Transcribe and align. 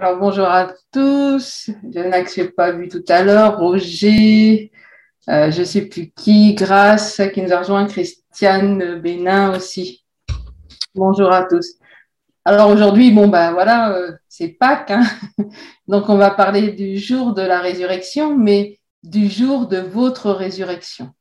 Alors 0.00 0.16
bonjour 0.16 0.46
à 0.46 0.72
tous. 0.92 1.70
Je 1.92 1.98
n'ai 1.98 2.48
pas 2.50 2.70
vu 2.70 2.86
tout 2.86 3.02
à 3.08 3.24
l'heure. 3.24 3.58
Roger, 3.58 4.70
euh, 5.28 5.50
je 5.50 5.58
ne 5.58 5.64
sais 5.64 5.86
plus 5.86 6.12
qui, 6.12 6.54
Grâce, 6.54 7.20
qui 7.34 7.42
nous 7.42 7.52
a 7.52 7.58
rejoint, 7.58 7.84
Christiane 7.84 9.00
Bénin 9.00 9.56
aussi. 9.56 10.04
Bonjour 10.94 11.32
à 11.32 11.42
tous. 11.42 11.74
Alors 12.44 12.70
aujourd'hui, 12.70 13.10
bon 13.10 13.26
ben 13.26 13.50
voilà, 13.50 13.92
euh, 13.92 14.12
c'est 14.28 14.50
Pâques, 14.50 14.92
hein. 14.92 15.02
donc 15.88 16.08
on 16.08 16.16
va 16.16 16.30
parler 16.30 16.70
du 16.70 16.96
jour 16.96 17.34
de 17.34 17.42
la 17.42 17.58
résurrection, 17.58 18.38
mais 18.38 18.78
du 19.02 19.28
jour 19.28 19.66
de 19.66 19.78
votre 19.78 20.30
résurrection. 20.30 21.12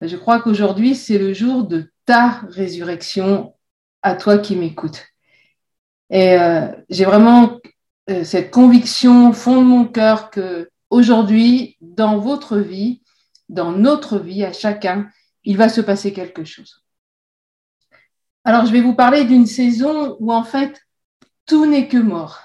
Je 0.00 0.16
crois 0.16 0.40
qu'aujourd'hui, 0.40 0.94
c'est 0.94 1.18
le 1.18 1.34
jour 1.34 1.64
de 1.64 1.92
ta 2.06 2.40
résurrection 2.48 3.54
à 4.00 4.14
toi 4.14 4.38
qui 4.38 4.56
m'écoutes. 4.56 5.04
Et 6.08 6.38
euh, 6.38 6.68
j'ai 6.88 7.04
vraiment 7.04 7.58
cette 8.06 8.50
conviction 8.50 9.30
au 9.30 9.32
fond 9.32 9.62
de 9.62 9.66
mon 9.66 9.86
cœur 9.86 10.30
que 10.30 10.70
aujourd'hui, 10.90 11.76
dans 11.80 12.18
votre 12.18 12.58
vie, 12.58 13.02
dans 13.48 13.72
notre 13.72 14.18
vie, 14.18 14.44
à 14.44 14.52
chacun, 14.52 15.08
il 15.44 15.56
va 15.56 15.68
se 15.68 15.80
passer 15.80 16.12
quelque 16.12 16.44
chose. 16.44 16.84
Alors, 18.44 18.66
je 18.66 18.72
vais 18.72 18.80
vous 18.80 18.94
parler 18.94 19.24
d'une 19.24 19.46
saison 19.46 20.16
où 20.20 20.32
en 20.32 20.44
fait, 20.44 20.82
tout 21.46 21.66
n'est 21.66 21.88
que 21.88 21.96
mort. 21.96 22.40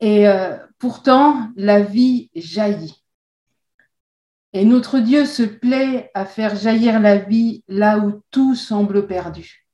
Et 0.00 0.28
euh, 0.28 0.56
pourtant, 0.78 1.50
la 1.56 1.80
vie 1.80 2.30
jaillit. 2.34 3.02
Et 4.52 4.64
notre 4.64 4.98
Dieu 4.98 5.26
se 5.26 5.42
plaît 5.42 6.10
à 6.14 6.24
faire 6.24 6.56
jaillir 6.56 7.00
la 7.00 7.16
vie 7.16 7.64
là 7.68 7.98
où 7.98 8.22
tout 8.30 8.54
semble 8.54 9.06
perdu. 9.06 9.67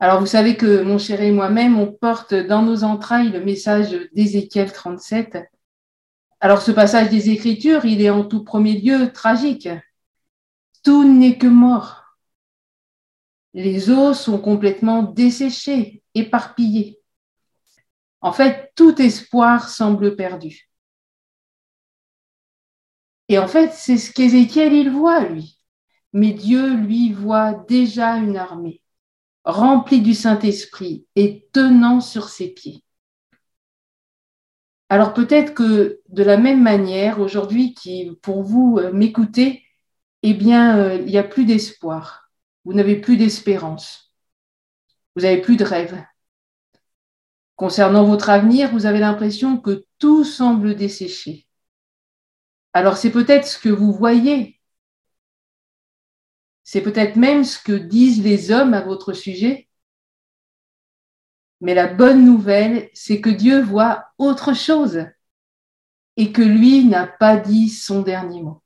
Alors, 0.00 0.20
vous 0.20 0.26
savez 0.26 0.56
que 0.56 0.82
mon 0.82 0.96
chéri 0.96 1.26
et 1.26 1.32
moi-même, 1.32 1.76
on 1.78 1.90
porte 1.90 2.32
dans 2.32 2.62
nos 2.62 2.84
entrailles 2.84 3.30
le 3.30 3.44
message 3.44 3.90
d'Ézéchiel 4.12 4.72
37. 4.72 5.38
Alors, 6.40 6.62
ce 6.62 6.70
passage 6.70 7.10
des 7.10 7.30
Écritures, 7.30 7.84
il 7.84 8.00
est 8.00 8.10
en 8.10 8.24
tout 8.24 8.44
premier 8.44 8.80
lieu 8.80 9.12
tragique. 9.12 9.68
Tout 10.84 11.02
n'est 11.02 11.36
que 11.36 11.48
mort. 11.48 12.04
Les 13.54 13.90
eaux 13.90 14.14
sont 14.14 14.38
complètement 14.38 15.02
desséchées, 15.02 16.00
éparpillées. 16.14 17.00
En 18.20 18.32
fait, 18.32 18.70
tout 18.76 19.02
espoir 19.02 19.68
semble 19.68 20.14
perdu. 20.14 20.70
Et 23.28 23.38
en 23.38 23.48
fait, 23.48 23.72
c'est 23.72 23.98
ce 23.98 24.12
qu'Ézéchiel, 24.12 24.72
il 24.72 24.90
voit, 24.90 25.24
lui. 25.24 25.58
Mais 26.12 26.32
Dieu, 26.32 26.72
lui, 26.74 27.12
voit 27.12 27.52
déjà 27.52 28.16
une 28.16 28.36
armée 28.36 28.80
rempli 29.48 30.02
du 30.02 30.14
Saint-Esprit 30.14 31.06
et 31.16 31.48
tenant 31.52 32.00
sur 32.00 32.28
ses 32.28 32.48
pieds. 32.48 32.84
Alors 34.90 35.14
peut-être 35.14 35.54
que 35.54 36.00
de 36.08 36.22
la 36.22 36.36
même 36.36 36.62
manière, 36.62 37.18
aujourd'hui, 37.18 37.74
qui 37.74 38.12
pour 38.22 38.42
vous 38.42 38.78
euh, 38.78 38.92
m'écoutez, 38.92 39.64
eh 40.22 40.34
bien, 40.34 40.78
euh, 40.78 40.96
il 40.96 41.06
n'y 41.06 41.18
a 41.18 41.22
plus 41.24 41.46
d'espoir. 41.46 42.30
Vous 42.64 42.74
n'avez 42.74 42.96
plus 43.00 43.16
d'espérance. 43.16 44.14
Vous 45.16 45.22
n'avez 45.22 45.40
plus 45.40 45.56
de 45.56 45.64
rêve. 45.64 46.02
Concernant 47.56 48.04
votre 48.04 48.30
avenir, 48.30 48.70
vous 48.70 48.86
avez 48.86 49.00
l'impression 49.00 49.58
que 49.58 49.86
tout 49.98 50.24
semble 50.24 50.76
desséché. 50.76 51.46
Alors 52.74 52.98
c'est 52.98 53.10
peut-être 53.10 53.46
ce 53.46 53.58
que 53.58 53.70
vous 53.70 53.92
voyez 53.92 54.57
c'est 56.70 56.82
peut-être 56.82 57.16
même 57.16 57.44
ce 57.44 57.58
que 57.58 57.72
disent 57.72 58.22
les 58.22 58.50
hommes 58.50 58.74
à 58.74 58.82
votre 58.82 59.14
sujet. 59.14 59.70
Mais 61.62 61.72
la 61.72 61.86
bonne 61.86 62.26
nouvelle, 62.26 62.90
c'est 62.92 63.22
que 63.22 63.30
Dieu 63.30 63.62
voit 63.62 64.08
autre 64.18 64.52
chose 64.52 65.06
et 66.18 66.30
que 66.30 66.42
lui 66.42 66.84
n'a 66.84 67.06
pas 67.06 67.38
dit 67.38 67.70
son 67.70 68.02
dernier 68.02 68.42
mot. 68.42 68.62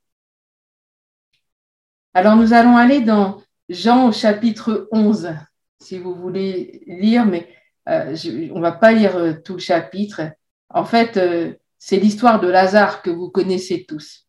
Alors 2.13 2.35
nous 2.35 2.53
allons 2.53 2.77
aller 2.77 3.03
dans 3.03 3.41
Jean 3.69 4.09
au 4.09 4.13
chapitre 4.13 4.89
11, 4.91 5.37
si 5.79 6.01
vous 6.01 6.17
voulez 6.17 6.83
lire, 6.89 7.25
mais 7.25 7.55
euh, 7.89 8.17
on 8.51 8.57
ne 8.57 8.63
va 8.63 8.73
pas 8.73 8.91
lire 8.91 9.15
euh, 9.15 9.35
tout 9.35 9.53
le 9.53 9.61
chapitre. 9.61 10.23
En 10.71 10.85
fait, 10.85 11.19
euh, 11.19 11.55
c'est 11.79 11.99
l'histoire 11.99 12.41
de 12.41 12.49
Lazare 12.49 13.01
que 13.01 13.11
vous 13.11 13.31
connaissez 13.31 13.87
tous. 13.87 14.27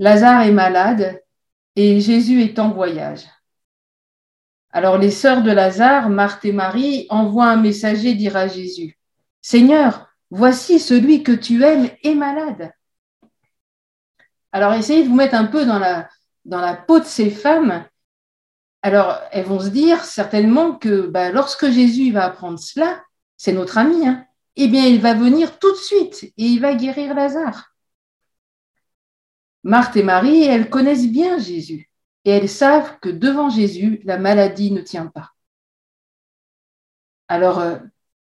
Lazare 0.00 0.42
est 0.42 0.50
malade 0.50 1.22
et 1.80 2.00
Jésus 2.00 2.42
est 2.42 2.58
en 2.58 2.70
voyage. 2.70 3.24
Alors 4.70 4.98
les 4.98 5.12
sœurs 5.12 5.44
de 5.44 5.52
Lazare, 5.52 6.10
Marthe 6.10 6.44
et 6.44 6.50
Marie, 6.50 7.06
envoient 7.08 7.46
un 7.46 7.56
messager 7.56 8.14
dire 8.14 8.36
à 8.36 8.48
Jésus, 8.48 8.98
Seigneur, 9.42 10.08
voici 10.28 10.80
celui 10.80 11.22
que 11.22 11.30
tu 11.30 11.62
aimes 11.62 11.88
est 12.02 12.16
malade. 12.16 12.72
Alors 14.50 14.72
essayez 14.72 15.04
de 15.04 15.08
vous 15.08 15.14
mettre 15.14 15.36
un 15.36 15.44
peu 15.44 15.64
dans 15.64 15.78
la, 15.78 16.76
peau 16.88 16.98
de 16.98 17.04
ces 17.04 17.30
femmes. 17.30 17.86
Alors 18.82 19.20
elles 19.30 19.46
vont 19.46 19.60
se 19.60 19.68
dire 19.68 20.04
certainement 20.04 20.72
que 20.72 21.06
bah, 21.06 21.30
lorsque 21.30 21.70
Jésus 21.70 22.10
va 22.10 22.24
apprendre 22.24 22.58
cela, 22.58 23.04
c'est 23.36 23.52
notre 23.52 23.78
ami, 23.78 24.04
hein, 24.04 24.26
eh 24.56 24.66
bien 24.66 24.84
il 24.84 25.00
va 25.00 25.14
venir 25.14 25.60
tout 25.60 25.70
de 25.70 25.76
suite 25.76 26.24
et 26.24 26.44
il 26.44 26.58
va 26.58 26.74
guérir 26.74 27.14
Lazare. 27.14 27.72
Marthe 29.64 29.96
et 29.96 30.02
Marie, 30.02 30.44
elles 30.44 30.70
connaissent 30.70 31.08
bien 31.08 31.38
Jésus 31.38 31.90
et 32.24 32.30
elles 32.30 32.48
savent 32.48 32.98
que 33.00 33.08
devant 33.08 33.50
Jésus, 33.50 34.00
la 34.04 34.18
maladie 34.18 34.70
ne 34.70 34.80
tient 34.80 35.06
pas. 35.06 35.32
Alors, 37.28 37.58
euh, 37.58 37.78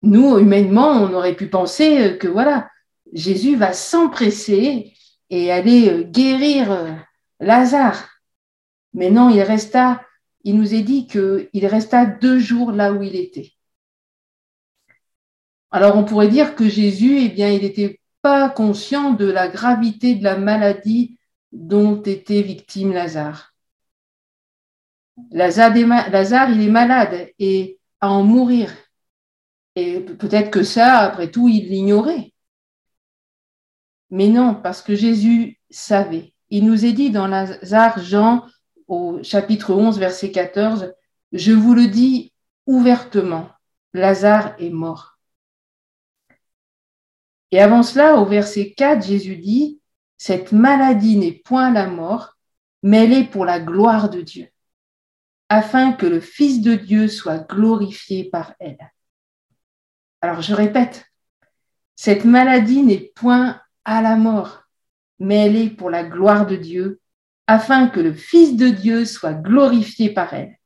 nous, 0.02 0.38
humainement, 0.38 0.92
on 0.92 1.14
aurait 1.14 1.36
pu 1.36 1.48
penser 1.48 2.18
que 2.20 2.28
voilà, 2.28 2.70
Jésus 3.14 3.56
va 3.56 3.74
s'empresser 3.74 4.94
et 5.30 5.52
aller 5.52 5.90
euh, 5.90 6.04
guérir 6.04 6.72
euh, 6.72 6.94
Lazare. 7.40 8.10
Mais 8.94 9.10
non, 9.10 9.30
il 9.30 9.42
resta, 9.42 10.06
il 10.44 10.58
nous 10.58 10.74
est 10.74 10.82
dit 10.82 11.08
qu'il 11.08 11.66
resta 11.66 12.06
deux 12.06 12.40
jours 12.40 12.72
là 12.72 12.92
où 12.94 13.02
il 13.04 13.16
était. 13.16 13.52
Alors, 15.72 15.96
on 15.96 16.04
pourrait 16.04 16.28
dire 16.28 16.56
que 16.56 16.68
Jésus, 16.68 17.20
eh 17.20 17.30
bien, 17.30 17.50
il 17.50 17.64
était 17.64 18.01
pas 18.22 18.50
conscient 18.50 19.12
de 19.12 19.26
la 19.26 19.48
gravité 19.48 20.16
de 20.16 20.24
la 20.24 20.38
maladie 20.38 21.18
dont 21.52 22.02
était 22.04 22.42
victime 22.42 22.94
Lazare. 22.94 23.54
Lazare, 25.32 26.50
il 26.50 26.62
est 26.62 26.70
malade 26.70 27.30
et 27.40 27.80
à 28.00 28.10
en 28.12 28.24
mourir. 28.24 28.72
Et 29.76 30.00
peut-être 30.02 30.52
que 30.52 30.64
ça, 30.64 31.00
après 31.00 31.32
tout, 31.32 31.48
il 31.48 31.70
l'ignorait. 31.70 32.34
Mais 34.10 34.28
non, 34.28 34.56
parce 34.56 34.82
que 34.82 34.96
Jésus 34.96 35.60
savait. 35.70 36.34
Il 36.50 36.66
nous 36.66 36.86
est 36.86 36.94
dit 36.94 37.12
dans 37.12 37.28
Lazare, 37.28 38.00
Jean, 38.00 38.46
au 38.88 39.20
chapitre 39.24 39.74
11, 39.74 40.00
verset 40.00 40.32
14, 40.32 40.94
Je 41.32 41.54
vous 41.54 41.74
le 41.74 41.88
dis 41.88 42.34
ouvertement, 42.66 43.50
Lazare 43.94 44.56
est 44.60 44.70
mort. 44.70 45.11
Et 47.52 47.60
avant 47.60 47.84
cela, 47.84 48.16
au 48.16 48.26
verset 48.26 48.74
4, 48.76 49.06
Jésus 49.06 49.36
dit, 49.36 49.80
Cette 50.18 50.52
maladie 50.52 51.18
n'est 51.18 51.34
point 51.34 51.72
la 51.72 51.88
mort, 51.88 52.38
mais 52.82 53.04
elle 53.04 53.14
est 53.14 53.26
pour 53.26 53.46
la 53.46 53.60
gloire 53.60 54.10
de 54.10 54.22
Dieu, 54.22 54.48
afin 55.50 55.92
que 55.92 56.06
le 56.06 56.22
Fils 56.22 56.62
de 56.62 56.76
Dieu 56.76 57.08
soit 57.08 57.40
glorifié 57.40 58.26
par 58.26 58.54
elle. 58.60 58.92
Alors 60.22 60.42
je 60.42 60.54
répète, 60.54 61.06
cette 61.96 62.26
maladie 62.26 62.84
n'est 62.84 63.12
point 63.16 63.60
à 63.86 64.02
la 64.02 64.16
mort, 64.16 64.64
mais 65.20 65.46
elle 65.46 65.56
est 65.56 65.70
pour 65.70 65.90
la 65.90 66.04
gloire 66.04 66.46
de 66.46 66.56
Dieu, 66.56 67.00
afin 67.48 67.90
que 67.90 68.00
le 68.00 68.14
Fils 68.14 68.56
de 68.56 68.70
Dieu 68.70 69.06
soit 69.06 69.34
glorifié 69.34 70.10
par 70.14 70.34
elle. 70.34 70.58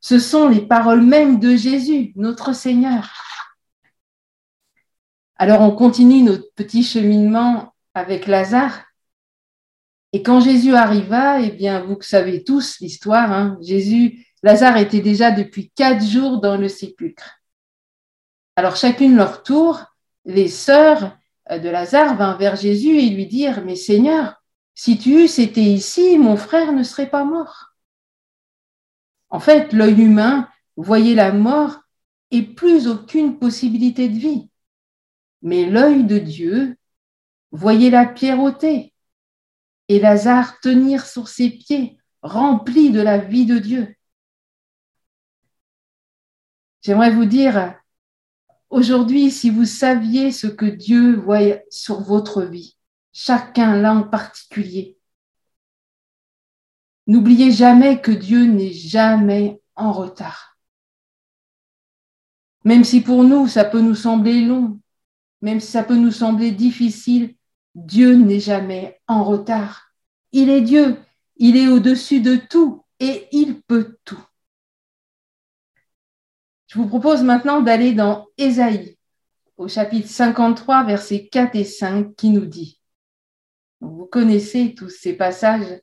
Ce 0.00 0.18
sont 0.18 0.48
les 0.48 0.62
paroles 0.62 1.02
mêmes 1.02 1.38
de 1.38 1.54
Jésus, 1.54 2.12
notre 2.16 2.54
Seigneur. 2.54 3.08
Alors 5.36 5.60
on 5.62 5.72
continue 5.72 6.22
notre 6.22 6.52
petit 6.54 6.82
cheminement 6.82 7.74
avec 7.94 8.26
Lazare. 8.26 8.84
Et 10.12 10.22
quand 10.22 10.40
Jésus 10.40 10.74
arriva, 10.74 11.40
eh 11.40 11.50
bien, 11.50 11.82
vous 11.82 12.00
savez 12.02 12.44
tous 12.44 12.78
l'histoire, 12.80 13.32
hein, 13.32 13.58
Jésus, 13.62 14.26
Lazare 14.42 14.76
était 14.76 15.00
déjà 15.00 15.30
depuis 15.30 15.70
quatre 15.74 16.04
jours 16.04 16.40
dans 16.40 16.56
le 16.56 16.68
sépulcre. 16.68 17.40
Alors 18.56 18.76
chacune 18.76 19.16
leur 19.16 19.42
tour, 19.42 19.84
les 20.24 20.48
sœurs 20.48 21.16
de 21.50 21.68
Lazare 21.68 22.16
vinrent 22.16 22.38
vers 22.38 22.56
Jésus 22.56 22.98
et 22.98 23.08
lui 23.08 23.26
dirent, 23.26 23.64
mais 23.64 23.76
Seigneur, 23.76 24.42
si 24.74 24.98
tu 24.98 25.24
eusses 25.24 25.38
été 25.38 25.62
ici, 25.62 26.18
mon 26.18 26.36
frère 26.36 26.72
ne 26.72 26.82
serait 26.82 27.10
pas 27.10 27.24
mort. 27.24 27.74
En 29.30 29.40
fait, 29.40 29.72
l'œil 29.72 30.02
humain 30.02 30.48
voyait 30.76 31.14
la 31.14 31.32
mort 31.32 31.80
et 32.30 32.42
plus 32.42 32.86
aucune 32.86 33.38
possibilité 33.38 34.08
de 34.08 34.18
vie 34.18 34.51
mais 35.42 35.66
l'œil 35.66 36.04
de 36.04 36.18
Dieu 36.18 36.76
voyait 37.50 37.90
la 37.90 38.06
pierre 38.06 38.38
et 39.88 39.98
Lazare 40.00 40.58
tenir 40.60 41.04
sur 41.04 41.28
ses 41.28 41.50
pieds, 41.50 41.98
rempli 42.22 42.90
de 42.90 43.00
la 43.00 43.18
vie 43.18 43.46
de 43.46 43.58
Dieu. 43.58 43.94
J'aimerais 46.80 47.10
vous 47.10 47.26
dire, 47.26 47.74
Aujourd'hui, 48.72 49.30
si 49.30 49.50
vous 49.50 49.66
saviez 49.66 50.32
ce 50.32 50.46
que 50.46 50.64
Dieu 50.64 51.14
voit 51.14 51.60
sur 51.68 52.00
votre 52.00 52.42
vie, 52.42 52.78
chacun 53.12 53.76
là 53.76 53.92
en 53.92 54.02
particulier, 54.02 54.96
n'oubliez 57.06 57.52
jamais 57.52 58.00
que 58.00 58.10
Dieu 58.10 58.46
n'est 58.46 58.72
jamais 58.72 59.60
en 59.74 59.92
retard. 59.92 60.56
Même 62.64 62.82
si 62.82 63.02
pour 63.02 63.24
nous, 63.24 63.46
ça 63.46 63.66
peut 63.66 63.82
nous 63.82 63.94
sembler 63.94 64.40
long, 64.40 64.80
même 65.42 65.60
si 65.60 65.70
ça 65.70 65.82
peut 65.82 65.96
nous 65.96 66.10
sembler 66.10 66.52
difficile, 66.52 67.34
Dieu 67.74 68.14
n'est 68.14 68.40
jamais 68.40 69.00
en 69.06 69.24
retard. 69.24 69.92
Il 70.32 70.48
est 70.48 70.62
Dieu, 70.62 70.98
il 71.36 71.56
est 71.56 71.68
au-dessus 71.68 72.20
de 72.20 72.36
tout 72.36 72.84
et 73.00 73.28
il 73.32 73.60
peut 73.62 73.98
tout. 74.04 74.24
Je 76.68 76.78
vous 76.78 76.86
propose 76.86 77.22
maintenant 77.22 77.60
d'aller 77.60 77.92
dans 77.92 78.26
Ésaïe, 78.38 78.96
au 79.58 79.68
chapitre 79.68 80.08
53, 80.08 80.84
versets 80.84 81.28
4 81.28 81.54
et 81.56 81.64
5, 81.64 82.16
qui 82.16 82.30
nous 82.30 82.46
dit, 82.46 82.80
vous 83.80 84.06
connaissez 84.06 84.74
tous 84.74 84.88
ces 84.88 85.12
passages, 85.14 85.82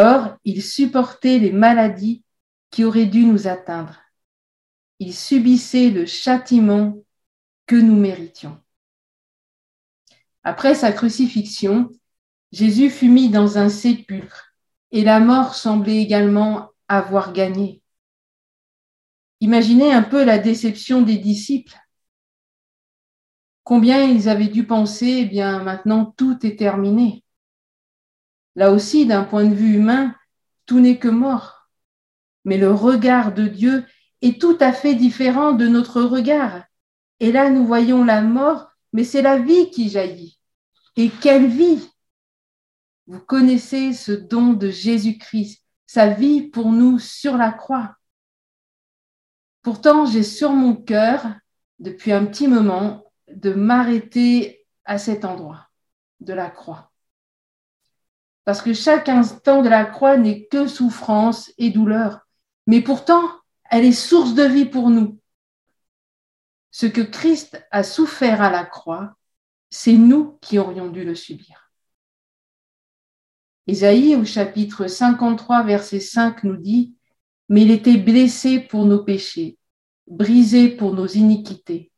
Or, 0.00 0.36
il 0.44 0.62
supportait 0.62 1.40
les 1.40 1.50
maladies 1.50 2.22
qui 2.70 2.84
auraient 2.84 3.06
dû 3.06 3.24
nous 3.24 3.48
atteindre. 3.48 3.98
Il 4.98 5.14
subissait 5.14 5.90
le 5.90 6.06
châtiment 6.06 6.96
que 7.66 7.76
nous 7.76 7.96
méritions. 7.96 8.60
Après 10.42 10.74
sa 10.74 10.92
crucifixion, 10.92 11.90
Jésus 12.52 12.90
fut 12.90 13.08
mis 13.08 13.28
dans 13.28 13.58
un 13.58 13.68
sépulcre 13.68 14.54
et 14.90 15.04
la 15.04 15.20
mort 15.20 15.54
semblait 15.54 15.98
également 15.98 16.70
avoir 16.88 17.32
gagné. 17.32 17.82
Imaginez 19.40 19.92
un 19.92 20.02
peu 20.02 20.24
la 20.24 20.38
déception 20.38 21.02
des 21.02 21.18
disciples. 21.18 21.76
Combien 23.62 24.02
ils 24.02 24.28
avaient 24.28 24.48
dû 24.48 24.66
penser, 24.66 25.18
eh 25.20 25.26
bien 25.26 25.62
maintenant 25.62 26.06
tout 26.16 26.44
est 26.44 26.58
terminé. 26.58 27.22
Là 28.56 28.72
aussi, 28.72 29.06
d'un 29.06 29.24
point 29.24 29.44
de 29.44 29.54
vue 29.54 29.74
humain, 29.74 30.16
tout 30.66 30.80
n'est 30.80 30.98
que 30.98 31.08
mort. 31.08 31.68
Mais 32.44 32.56
le 32.56 32.72
regard 32.72 33.34
de 33.34 33.46
Dieu 33.46 33.84
est 34.22 34.40
tout 34.40 34.56
à 34.60 34.72
fait 34.72 34.94
différent 34.94 35.52
de 35.52 35.68
notre 35.68 36.02
regard. 36.02 36.64
Et 37.20 37.32
là, 37.32 37.50
nous 37.50 37.66
voyons 37.66 38.04
la 38.04 38.20
mort, 38.22 38.70
mais 38.92 39.04
c'est 39.04 39.22
la 39.22 39.38
vie 39.38 39.70
qui 39.70 39.88
jaillit. 39.88 40.38
Et 40.96 41.10
quelle 41.10 41.46
vie 41.46 41.88
Vous 43.06 43.20
connaissez 43.20 43.92
ce 43.92 44.12
don 44.12 44.52
de 44.52 44.70
Jésus-Christ, 44.70 45.62
sa 45.86 46.08
vie 46.08 46.42
pour 46.42 46.72
nous 46.72 46.98
sur 46.98 47.36
la 47.36 47.52
croix. 47.52 47.96
Pourtant, 49.62 50.06
j'ai 50.06 50.22
sur 50.22 50.52
mon 50.52 50.74
cœur, 50.74 51.24
depuis 51.78 52.12
un 52.12 52.24
petit 52.26 52.48
moment, 52.48 53.04
de 53.28 53.52
m'arrêter 53.52 54.66
à 54.84 54.98
cet 54.98 55.24
endroit 55.24 55.68
de 56.20 56.32
la 56.32 56.50
croix. 56.50 56.90
Parce 58.44 58.62
que 58.62 58.72
chaque 58.72 59.08
instant 59.08 59.62
de 59.62 59.68
la 59.68 59.84
croix 59.84 60.16
n'est 60.16 60.46
que 60.46 60.66
souffrance 60.66 61.52
et 61.58 61.70
douleur, 61.70 62.26
mais 62.66 62.80
pourtant, 62.80 63.22
elle 63.70 63.84
est 63.84 63.92
source 63.92 64.34
de 64.34 64.44
vie 64.44 64.66
pour 64.66 64.90
nous. 64.90 65.18
Ce 66.70 66.86
que 66.86 67.00
Christ 67.00 67.64
a 67.70 67.82
souffert 67.82 68.42
à 68.42 68.50
la 68.50 68.64
croix, 68.64 69.16
c'est 69.70 69.96
nous 69.96 70.38
qui 70.40 70.58
aurions 70.58 70.88
dû 70.88 71.04
le 71.04 71.14
subir. 71.14 71.70
Isaïe 73.66 74.16
au 74.16 74.24
chapitre 74.24 74.86
53, 74.86 75.62
verset 75.64 76.00
5 76.00 76.44
nous 76.44 76.56
dit, 76.56 76.94
Mais 77.48 77.62
il 77.62 77.70
était 77.70 77.98
blessé 77.98 78.60
pour 78.60 78.86
nos 78.86 79.04
péchés, 79.04 79.58
brisé 80.06 80.68
pour 80.68 80.94
nos 80.94 81.06
iniquités. 81.06 81.92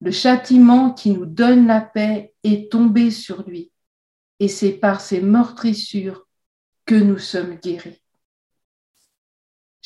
Le 0.00 0.10
châtiment 0.10 0.92
qui 0.92 1.10
nous 1.10 1.24
donne 1.24 1.66
la 1.66 1.80
paix 1.80 2.34
est 2.44 2.70
tombé 2.70 3.10
sur 3.10 3.48
lui, 3.48 3.72
et 4.40 4.48
c'est 4.48 4.72
par 4.72 5.00
ses 5.00 5.22
meurtrissures 5.22 6.26
que 6.84 6.94
nous 6.94 7.18
sommes 7.18 7.54
guéris. 7.54 8.02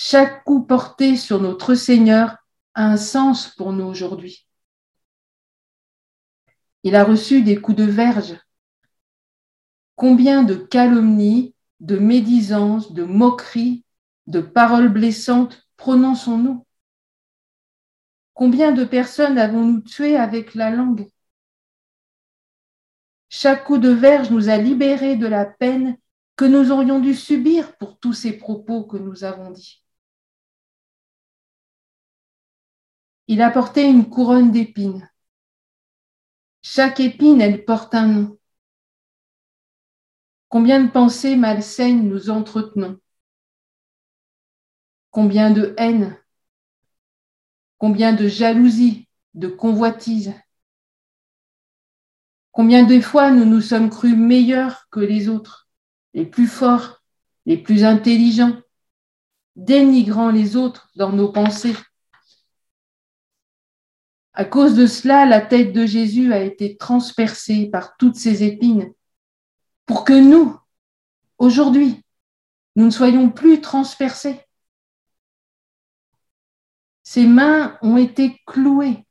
Chaque 0.03 0.45
coup 0.45 0.63
porté 0.63 1.15
sur 1.15 1.43
notre 1.43 1.75
Seigneur 1.75 2.39
a 2.73 2.87
un 2.87 2.97
sens 2.97 3.49
pour 3.49 3.75
nous 3.75 3.85
aujourd'hui. 3.85 4.49
Il 6.85 6.97
a 6.97 7.05
reçu 7.05 7.43
des 7.43 7.61
coups 7.61 7.77
de 7.77 7.85
verge. 7.85 8.35
Combien 9.97 10.43
de 10.43 10.55
calomnies, 10.55 11.55
de 11.81 11.99
médisances, 11.99 12.95
de 12.95 13.05
moqueries, 13.05 13.85
de 14.27 14.41
paroles 14.41 14.89
blessantes 14.89 15.69
prononçons-nous? 15.77 16.67
Combien 18.33 18.73
de 18.73 18.85
personnes 18.85 19.37
avons-nous 19.37 19.83
tuées 19.83 20.17
avec 20.17 20.55
la 20.55 20.71
langue? 20.71 21.11
Chaque 23.29 23.65
coup 23.65 23.77
de 23.77 23.91
verge 23.91 24.31
nous 24.31 24.49
a 24.49 24.57
libérés 24.57 25.17
de 25.17 25.27
la 25.27 25.45
peine 25.45 25.99
que 26.37 26.47
nous 26.47 26.73
aurions 26.73 27.01
dû 27.01 27.15
subir 27.15 27.77
pour 27.77 27.99
tous 27.99 28.15
ces 28.15 28.33
propos 28.33 28.85
que 28.85 28.97
nous 28.97 29.25
avons 29.25 29.51
dits. 29.51 29.85
Il 33.31 33.43
a 33.43 33.51
porté 33.53 33.89
une 33.89 34.11
couronne 34.11 34.51
d'épines. 34.51 35.09
Chaque 36.63 36.99
épine, 36.99 37.41
elle 37.41 37.65
porte 37.65 37.95
un 37.95 38.09
nom. 38.09 38.39
Combien 40.49 40.83
de 40.83 40.91
pensées 40.91 41.37
malsaines 41.37 42.09
nous 42.09 42.29
entretenons 42.29 42.99
Combien 45.13 45.53
de 45.53 45.77
haine 45.79 46.19
Combien 47.79 48.15
de 48.15 48.27
jalousie, 48.27 49.07
de 49.35 49.47
convoitise. 49.47 50.35
Combien 52.51 52.83
de 52.85 53.01
fois 53.01 53.31
nous 53.31 53.45
nous 53.45 53.61
sommes 53.61 53.91
crus 53.91 54.17
meilleurs 54.17 54.89
que 54.91 54.99
les 54.99 55.29
autres, 55.29 55.69
les 56.15 56.27
plus 56.27 56.49
forts, 56.49 57.01
les 57.47 57.59
plus 57.59 57.85
intelligents, 57.85 58.61
dénigrant 59.55 60.31
les 60.31 60.57
autres 60.57 60.91
dans 60.97 61.13
nos 61.13 61.31
pensées. 61.31 61.77
À 64.41 64.47
cause 64.47 64.75
de 64.75 64.87
cela, 64.87 65.27
la 65.27 65.43
tête 65.43 65.75
de 65.75 65.85
Jésus 65.85 66.33
a 66.33 66.41
été 66.41 66.79
transpercée 66.79 67.67
par 67.67 67.99
toutes 67.99 68.17
ces 68.17 68.43
épines 68.43 68.91
pour 69.85 70.03
que 70.03 70.15
nous, 70.15 70.59
aujourd'hui, 71.37 72.03
nous 72.75 72.87
ne 72.87 72.91
soyons 72.91 73.29
plus 73.29 73.61
transpercés. 73.61 74.41
Ses 77.03 77.27
mains 77.27 77.77
ont 77.83 77.99
été 77.99 78.41
clouées. 78.47 79.07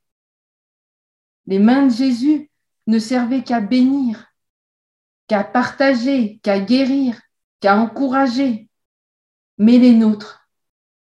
Les 1.46 1.60
mains 1.60 1.86
de 1.86 1.94
Jésus 1.94 2.50
ne 2.88 2.98
servaient 2.98 3.44
qu'à 3.44 3.62
bénir, 3.62 4.34
qu'à 5.28 5.44
partager, 5.44 6.40
qu'à 6.42 6.60
guérir, 6.60 7.22
qu'à 7.60 7.78
encourager. 7.78 8.68
Mais 9.60 9.78
les 9.78 9.94
nôtres, 9.94 10.50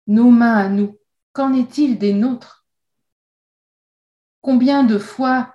nos 0.07 0.31
mains 0.31 0.59
à 0.59 0.69
nous, 0.69 0.99
qu'en 1.33 1.55
est-il 1.55 1.97
des 1.97 2.13
nôtres? 2.13 2.60
Combien 4.41 4.85
de 4.85 4.99
fois 4.99 5.55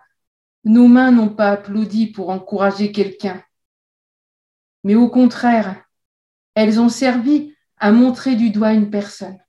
nos 0.64 0.88
mains 0.88 1.12
n'ont 1.12 1.30
pas 1.30 1.52
applaudi 1.52 2.08
pour 2.08 2.30
encourager 2.30 2.92
quelqu'un, 2.92 3.44
mais 4.84 4.96
au 4.96 5.10
contraire, 5.10 5.84
elles 6.56 6.80
ont 6.80 6.90
servi 6.90 7.56
à 7.78 7.92
montrer 7.92 8.36
du 8.36 8.50
doigt 8.50 8.74
une 8.74 8.90
personne. 8.90 9.40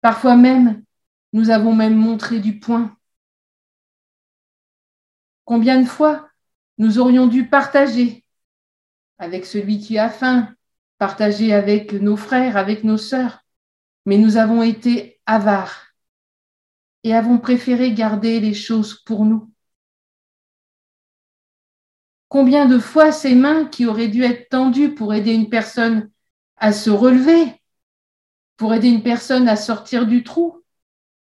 Parfois 0.00 0.36
même, 0.36 0.82
nous 1.32 1.50
avons 1.50 1.74
même 1.74 1.96
montré 1.96 2.40
du 2.40 2.58
point. 2.58 2.96
Combien 5.44 5.80
de 5.80 5.86
fois 5.86 6.28
nous 6.78 6.98
aurions 6.98 7.26
dû 7.26 7.48
partager 7.48 8.24
avec 9.18 9.44
celui 9.44 9.80
qui 9.80 9.98
a 9.98 10.08
faim, 10.08 10.54
partager 10.96 11.52
avec 11.52 11.92
nos 11.92 12.16
frères, 12.16 12.56
avec 12.56 12.84
nos 12.84 12.96
sœurs, 12.96 13.44
mais 14.06 14.16
nous 14.16 14.38
avons 14.38 14.62
été 14.62 15.20
avares 15.26 15.89
et 17.04 17.14
avons 17.14 17.38
préféré 17.38 17.92
garder 17.92 18.40
les 18.40 18.54
choses 18.54 18.94
pour 18.94 19.24
nous. 19.24 19.50
Combien 22.28 22.66
de 22.66 22.78
fois 22.78 23.12
ces 23.12 23.34
mains 23.34 23.66
qui 23.66 23.86
auraient 23.86 24.08
dû 24.08 24.22
être 24.22 24.48
tendues 24.48 24.94
pour 24.94 25.14
aider 25.14 25.32
une 25.32 25.48
personne 25.48 26.10
à 26.56 26.72
se 26.72 26.90
relever 26.90 27.60
pour 28.60 28.74
aider 28.74 28.88
une 28.88 29.02
personne 29.02 29.48
à 29.48 29.56
sortir 29.56 30.06
du 30.06 30.22
trou 30.22 30.62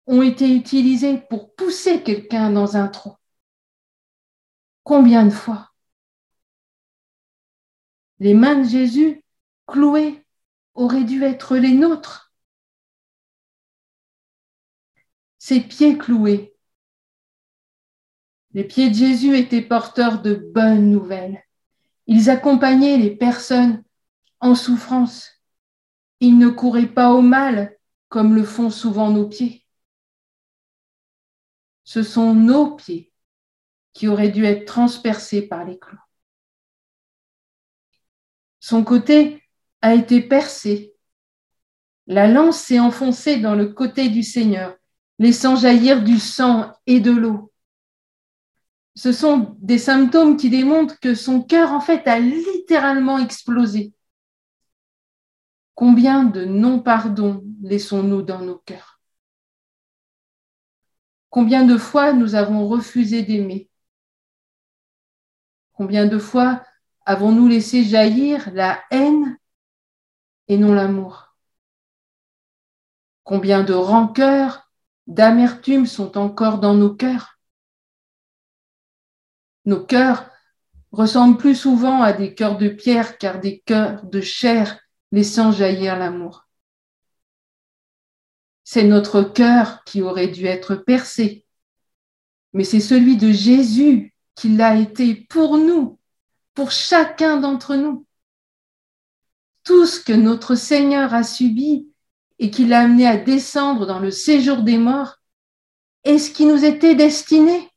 ont 0.06 0.20
été 0.20 0.54
utilisés 0.54 1.16
pour 1.30 1.54
pousser 1.54 2.02
quelqu'un 2.02 2.50
dans 2.50 2.76
un 2.76 2.86
trou? 2.86 3.14
Combien 4.82 5.24
de 5.24 5.30
fois? 5.30 5.72
Les 8.18 8.34
mains 8.34 8.56
de 8.56 8.68
Jésus 8.68 9.24
clouées 9.66 10.22
auraient 10.74 11.04
dû 11.04 11.22
être 11.22 11.56
les 11.56 11.72
nôtres. 11.72 12.23
Ses 15.46 15.60
pieds 15.60 15.98
cloués. 15.98 16.56
Les 18.54 18.64
pieds 18.64 18.88
de 18.88 18.94
Jésus 18.94 19.36
étaient 19.36 19.60
porteurs 19.60 20.22
de 20.22 20.34
bonnes 20.34 20.90
nouvelles. 20.90 21.44
Ils 22.06 22.30
accompagnaient 22.30 22.96
les 22.96 23.14
personnes 23.14 23.84
en 24.40 24.54
souffrance 24.54 25.34
il 26.20 26.38
ne 26.38 26.48
courait 26.48 26.86
pas 26.86 27.12
au 27.12 27.20
mal 27.20 27.76
comme 28.08 28.34
le 28.34 28.44
font 28.44 28.70
souvent 28.70 29.10
nos 29.10 29.28
pieds. 29.28 29.66
Ce 31.82 32.02
sont 32.02 32.34
nos 32.34 32.76
pieds 32.76 33.12
qui 33.92 34.08
auraient 34.08 34.30
dû 34.30 34.46
être 34.46 34.64
transpercés 34.64 35.42
par 35.42 35.66
les 35.66 35.78
clous. 35.78 35.98
Son 38.60 38.82
côté 38.82 39.42
a 39.82 39.94
été 39.94 40.22
percé. 40.22 40.94
La 42.06 42.28
lance 42.28 42.56
s'est 42.56 42.80
enfoncée 42.80 43.40
dans 43.40 43.54
le 43.54 43.68
côté 43.74 44.08
du 44.08 44.22
Seigneur, 44.22 44.78
laissant 45.24 45.56
jaillir 45.56 46.04
du 46.04 46.18
sang 46.18 46.74
et 46.86 47.00
de 47.00 47.10
l'eau. 47.10 47.50
Ce 48.94 49.10
sont 49.10 49.56
des 49.58 49.78
symptômes 49.78 50.36
qui 50.36 50.50
démontrent 50.50 51.00
que 51.00 51.14
son 51.14 51.42
cœur, 51.42 51.72
en 51.72 51.80
fait, 51.80 52.06
a 52.06 52.18
littéralement 52.20 53.16
explosé. 53.16 53.94
Combien 55.74 56.24
de 56.24 56.44
non-pardons 56.44 57.42
laissons-nous 57.62 58.20
dans 58.20 58.40
nos 58.40 58.58
cœurs? 58.58 59.00
Combien 61.30 61.64
de 61.64 61.78
fois 61.78 62.12
nous 62.12 62.34
avons 62.34 62.68
refusé 62.68 63.22
d'aimer? 63.22 63.70
Combien 65.72 66.06
de 66.06 66.18
fois 66.18 66.62
avons-nous 67.06 67.48
laissé 67.48 67.82
jaillir 67.82 68.52
la 68.52 68.84
haine 68.90 69.38
et 70.48 70.58
non 70.58 70.74
l'amour? 70.74 71.34
Combien 73.22 73.64
de 73.64 73.72
rancœurs, 73.72 74.63
d'amertume 75.06 75.86
sont 75.86 76.16
encore 76.18 76.58
dans 76.58 76.74
nos 76.74 76.94
cœurs 76.94 77.34
Nos 79.64 79.84
cœurs 79.84 80.30
ressemblent 80.92 81.38
plus 81.38 81.54
souvent 81.54 82.02
à 82.02 82.12
des 82.12 82.34
cœurs 82.34 82.58
de 82.58 82.68
pierre 82.68 83.18
car 83.18 83.40
des 83.40 83.60
cœurs 83.60 84.04
de 84.04 84.20
chair 84.20 84.78
laissant 85.10 85.52
jaillir 85.52 85.98
l'amour. 85.98 86.46
C'est 88.62 88.84
notre 88.84 89.22
cœur 89.22 89.84
qui 89.84 90.02
aurait 90.02 90.28
dû 90.28 90.46
être 90.46 90.74
percé, 90.74 91.46
mais 92.52 92.64
c'est 92.64 92.80
celui 92.80 93.16
de 93.16 93.30
Jésus 93.30 94.14
qui 94.34 94.50
l'a 94.50 94.76
été 94.76 95.14
pour 95.14 95.58
nous 95.58 95.98
pour 96.54 96.70
chacun 96.70 97.38
d'entre 97.38 97.74
nous. 97.74 98.06
Tout 99.64 99.86
ce 99.86 100.00
que 100.00 100.12
notre 100.12 100.54
Seigneur 100.54 101.14
a 101.14 101.24
subi 101.24 101.88
et 102.38 102.50
qui 102.50 102.66
l'a 102.66 102.80
amené 102.80 103.06
à 103.06 103.16
descendre 103.16 103.86
dans 103.86 103.98
le 103.98 104.10
séjour 104.10 104.62
des 104.62 104.78
morts 104.78 105.20
est 106.04 106.18
ce 106.18 106.30
qui 106.30 106.46
nous 106.46 106.64
était 106.64 106.94
destiné? 106.94 107.70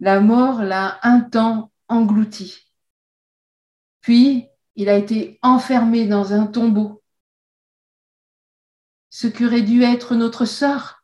La 0.00 0.20
mort 0.20 0.62
l'a 0.62 0.98
un 1.02 1.20
temps 1.20 1.70
englouti. 1.88 2.72
Puis, 4.00 4.48
il 4.74 4.88
a 4.88 4.96
été 4.96 5.38
enfermé 5.42 6.06
dans 6.06 6.32
un 6.32 6.46
tombeau. 6.46 7.02
Ce 9.10 9.28
qui 9.28 9.44
aurait 9.44 9.62
dû 9.62 9.82
être 9.82 10.16
notre 10.16 10.44
sort. 10.44 11.02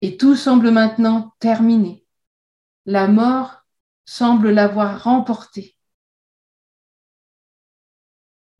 Et 0.00 0.16
tout 0.16 0.34
semble 0.34 0.70
maintenant 0.72 1.34
terminé 1.38 2.02
la 2.86 3.06
mort 3.06 3.64
semble 4.04 4.50
l'avoir 4.50 5.04
remporté. 5.04 5.76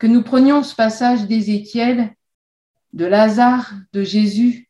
Que 0.02 0.08
nous 0.08 0.24
prenions 0.24 0.64
ce 0.64 0.74
passage 0.74 1.28
d'Ézéchiel, 1.28 2.16
de 2.92 3.04
Lazare, 3.04 3.72
de 3.92 4.02
Jésus, 4.02 4.68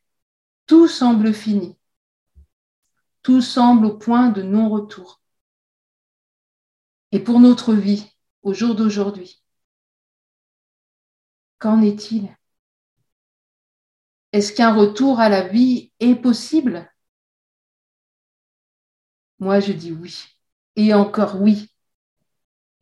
tout 0.66 0.88
semble 0.88 1.32
fini. 1.32 1.78
Tout 3.22 3.40
semble 3.40 3.86
au 3.86 3.96
point 3.96 4.28
de 4.28 4.42
non-retour. 4.42 5.22
Et 7.12 7.18
pour 7.18 7.40
notre 7.40 7.72
vie, 7.72 8.12
au 8.42 8.52
jour 8.52 8.74
d'aujourd'hui, 8.74 9.42
qu'en 11.58 11.80
est-il? 11.80 12.36
Est-ce 14.32 14.52
qu'un 14.52 14.74
retour 14.74 15.18
à 15.18 15.30
la 15.30 15.48
vie 15.48 15.92
est 15.98 16.14
possible? 16.14 16.92
Moi, 19.38 19.60
je 19.60 19.72
dis 19.72 19.92
oui. 19.92 20.26
Et 20.76 20.92
encore 20.92 21.40
oui. 21.40 21.71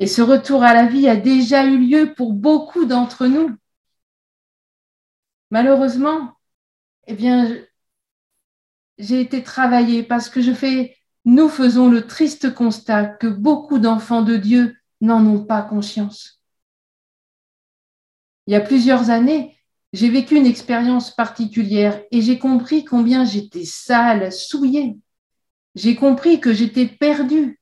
Et 0.00 0.06
ce 0.06 0.22
retour 0.22 0.62
à 0.62 0.72
la 0.72 0.86
vie 0.86 1.08
a 1.08 1.16
déjà 1.16 1.66
eu 1.66 1.78
lieu 1.78 2.14
pour 2.14 2.32
beaucoup 2.32 2.86
d'entre 2.86 3.26
nous. 3.26 3.54
Malheureusement, 5.50 6.32
eh 7.06 7.12
bien, 7.12 7.54
j'ai 8.96 9.20
été 9.20 9.42
travaillée 9.42 10.02
parce 10.02 10.30
que 10.30 10.40
je 10.40 10.52
fais, 10.52 10.96
nous 11.26 11.50
faisons 11.50 11.90
le 11.90 12.06
triste 12.06 12.54
constat 12.54 13.04
que 13.04 13.26
beaucoup 13.26 13.78
d'enfants 13.78 14.22
de 14.22 14.38
Dieu 14.38 14.74
n'en 15.02 15.24
ont 15.26 15.44
pas 15.44 15.60
conscience. 15.60 16.40
Il 18.46 18.54
y 18.54 18.56
a 18.56 18.60
plusieurs 18.60 19.10
années, 19.10 19.58
j'ai 19.92 20.08
vécu 20.08 20.36
une 20.36 20.46
expérience 20.46 21.14
particulière 21.14 22.02
et 22.10 22.22
j'ai 22.22 22.38
compris 22.38 22.86
combien 22.86 23.26
j'étais 23.26 23.66
sale, 23.66 24.32
souillée, 24.32 24.98
j'ai 25.74 25.94
compris 25.94 26.40
que 26.40 26.54
j'étais 26.54 26.86
perdue 26.86 27.59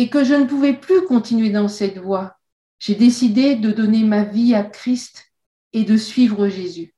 et 0.00 0.08
que 0.08 0.24
je 0.24 0.32
ne 0.32 0.46
pouvais 0.46 0.72
plus 0.72 1.04
continuer 1.04 1.50
dans 1.50 1.68
cette 1.68 1.98
voie. 1.98 2.38
J'ai 2.78 2.94
décidé 2.94 3.54
de 3.54 3.70
donner 3.70 4.02
ma 4.02 4.24
vie 4.24 4.54
à 4.54 4.62
Christ 4.62 5.30
et 5.74 5.84
de 5.84 5.98
suivre 5.98 6.48
Jésus. 6.48 6.94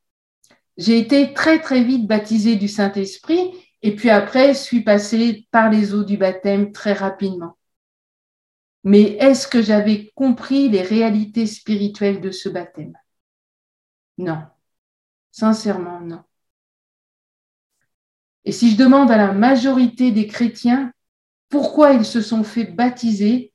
J'ai 0.77 0.99
été 0.99 1.35
très 1.35 1.61
très 1.61 1.83
vite 1.83 2.07
baptisée 2.07 2.55
du 2.55 2.69
Saint-Esprit 2.69 3.51
et 3.83 3.97
puis 3.97 4.09
après 4.09 4.55
suis 4.55 4.85
passée 4.85 5.49
par 5.51 5.69
les 5.69 5.95
eaux 5.95 6.05
du 6.05 6.17
baptême 6.17 6.71
très 6.71 6.93
rapidement. 6.93 7.59
Mais 8.85 9.17
est-ce 9.19 9.49
que 9.49 9.63
j'avais 9.63 10.13
compris 10.15 10.69
les 10.69 10.83
réalités 10.83 11.49
spirituelles 11.49 12.21
de 12.21 12.31
ce 12.31 12.49
baptême? 12.49 12.97
Non, 14.17 14.45
sincèrement 15.33 16.01
non. 16.01 16.23
Et 18.45 18.53
si 18.53 18.71
je 18.71 18.77
demande 18.77 19.11
à 19.11 19.17
la 19.17 19.33
majorité 19.33 20.13
des 20.13 20.29
chrétiens 20.29 20.93
pourquoi 21.53 21.93
ils 21.93 22.07
se 22.07 22.23
sont 22.23 22.45
fait 22.45 22.65
baptiser, 22.65 23.53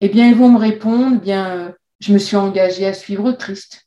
eh 0.00 0.08
bien, 0.08 0.28
ils 0.28 0.34
vont 0.34 0.48
me 0.48 0.58
répondre, 0.58 1.16
eh 1.16 1.20
bien, 1.20 1.50
euh, 1.50 1.72
je 2.00 2.14
me 2.14 2.18
suis 2.18 2.36
engagé 2.36 2.86
à 2.86 2.94
suivre 2.94 3.32
Christ. 3.32 3.86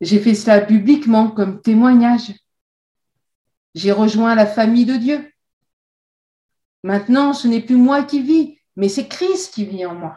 J'ai 0.00 0.20
fait 0.20 0.36
cela 0.36 0.60
publiquement 0.60 1.32
comme 1.32 1.60
témoignage. 1.60 2.32
J'ai 3.74 3.90
rejoint 3.90 4.36
la 4.36 4.46
famille 4.46 4.86
de 4.86 4.96
Dieu. 4.96 5.32
Maintenant, 6.84 7.32
ce 7.32 7.48
n'est 7.48 7.60
plus 7.60 7.76
moi 7.76 8.04
qui 8.04 8.22
vis, 8.22 8.58
mais 8.76 8.88
c'est 8.88 9.08
Christ 9.08 9.52
qui 9.52 9.64
vit 9.64 9.86
en 9.86 9.96
moi, 9.96 10.16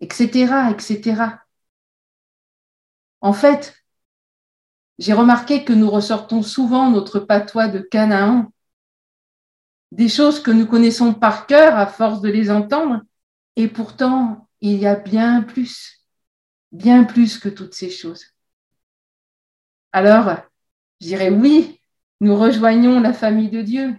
etc., 0.00 0.70
etc. 0.72 1.22
En 3.20 3.34
fait, 3.34 3.74
j'ai 4.98 5.12
remarqué 5.12 5.66
que 5.66 5.74
nous 5.74 5.90
ressortons 5.90 6.42
souvent 6.42 6.90
notre 6.90 7.20
patois 7.20 7.68
de 7.68 7.80
Canaan, 7.80 8.53
des 9.94 10.08
choses 10.08 10.40
que 10.40 10.50
nous 10.50 10.66
connaissons 10.66 11.14
par 11.14 11.46
cœur 11.46 11.76
à 11.76 11.86
force 11.86 12.20
de 12.20 12.28
les 12.28 12.50
entendre, 12.50 13.02
et 13.54 13.68
pourtant 13.68 14.48
il 14.60 14.78
y 14.78 14.86
a 14.86 14.96
bien 14.96 15.42
plus, 15.42 16.04
bien 16.72 17.04
plus 17.04 17.38
que 17.38 17.48
toutes 17.48 17.74
ces 17.74 17.90
choses. 17.90 18.26
Alors, 19.92 20.34
je 21.00 21.06
dirais 21.06 21.30
oui, 21.30 21.80
nous 22.20 22.36
rejoignons 22.36 22.98
la 22.98 23.12
famille 23.12 23.50
de 23.50 23.62
Dieu. 23.62 23.96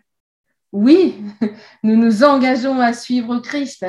Oui, 0.73 1.15
nous 1.83 1.95
nous 1.95 2.25
engageons 2.25 2.81
à 2.81 2.91
suivre 2.91 3.39
Christ. 3.39 3.85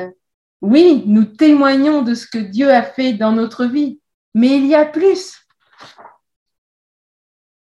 Oui, 0.61 1.03
nous 1.07 1.25
témoignons 1.25 2.03
de 2.03 2.15
ce 2.15 2.25
que 2.25 2.37
Dieu 2.37 2.73
a 2.73 2.83
fait 2.83 3.13
dans 3.13 3.33
notre 3.33 3.65
vie. 3.65 3.99
Mais 4.33 4.57
il 4.57 4.65
y 4.65 4.75
a 4.75 4.85
plus. 4.85 5.35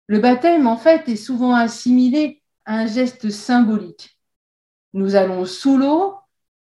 Le 0.08 0.18
baptême, 0.18 0.66
en 0.66 0.78
fait, 0.78 1.08
est 1.08 1.16
souvent 1.16 1.54
assimilé 1.54 2.42
à 2.66 2.80
un 2.80 2.88
geste 2.88 3.30
symbolique. 3.30 4.18
Nous 4.94 5.16
allons 5.16 5.46
sous 5.46 5.78
l'eau, 5.78 6.16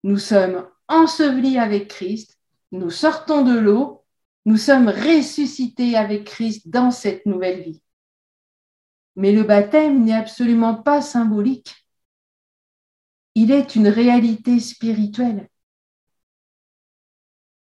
nous 0.04 0.18
sommes 0.18 0.68
ensevelis 0.88 1.58
avec 1.58 1.88
Christ, 1.88 2.38
nous 2.72 2.90
sortons 2.90 3.42
de 3.42 3.58
l'eau, 3.58 4.04
nous 4.44 4.56
sommes 4.56 4.88
ressuscités 4.88 5.96
avec 5.96 6.24
Christ 6.24 6.68
dans 6.68 6.90
cette 6.90 7.26
nouvelle 7.26 7.62
vie. 7.62 7.82
Mais 9.16 9.32
le 9.32 9.42
baptême 9.42 10.04
n'est 10.04 10.14
absolument 10.14 10.74
pas 10.74 11.02
symbolique. 11.02 11.86
Il 13.34 13.50
est 13.50 13.76
une 13.76 13.88
réalité 13.88 14.60
spirituelle. 14.60 15.48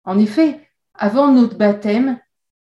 En 0.06 0.18
effet, 0.20 0.68
avant 0.94 1.32
notre 1.32 1.58
baptême, 1.58 2.20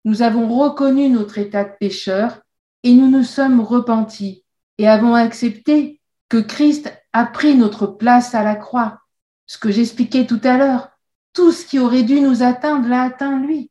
nous 0.05 0.23
avons 0.23 0.49
reconnu 0.49 1.09
notre 1.09 1.39
état 1.39 1.65
de 1.65 1.75
pécheur 1.79 2.41
et 2.83 2.95
nous 2.95 3.11
nous 3.11 3.25
sommes 3.25 3.61
repentis 3.61 4.45
et 4.79 4.87
avons 4.87 5.15
accepté 5.15 6.01
que 6.29 6.39
Christ 6.39 6.93
a 7.17 7.25
pris 7.25 7.57
notre 7.57 7.87
place 7.87 8.35
à 8.35 8.43
la 8.43 8.57
croix. 8.57 9.01
Ce 9.47 9.57
que 9.57 9.71
j'expliquais 9.71 10.27
tout 10.27 10.41
à 10.45 10.59
l'heure, 10.59 10.91
tout 11.33 11.51
ce 11.51 11.65
qui 11.65 11.79
aurait 11.79 12.03
dû 12.03 12.21
nous 12.21 12.43
atteindre 12.43 12.87
l'a 12.91 13.05
atteint 13.05 13.41
lui. 13.41 13.71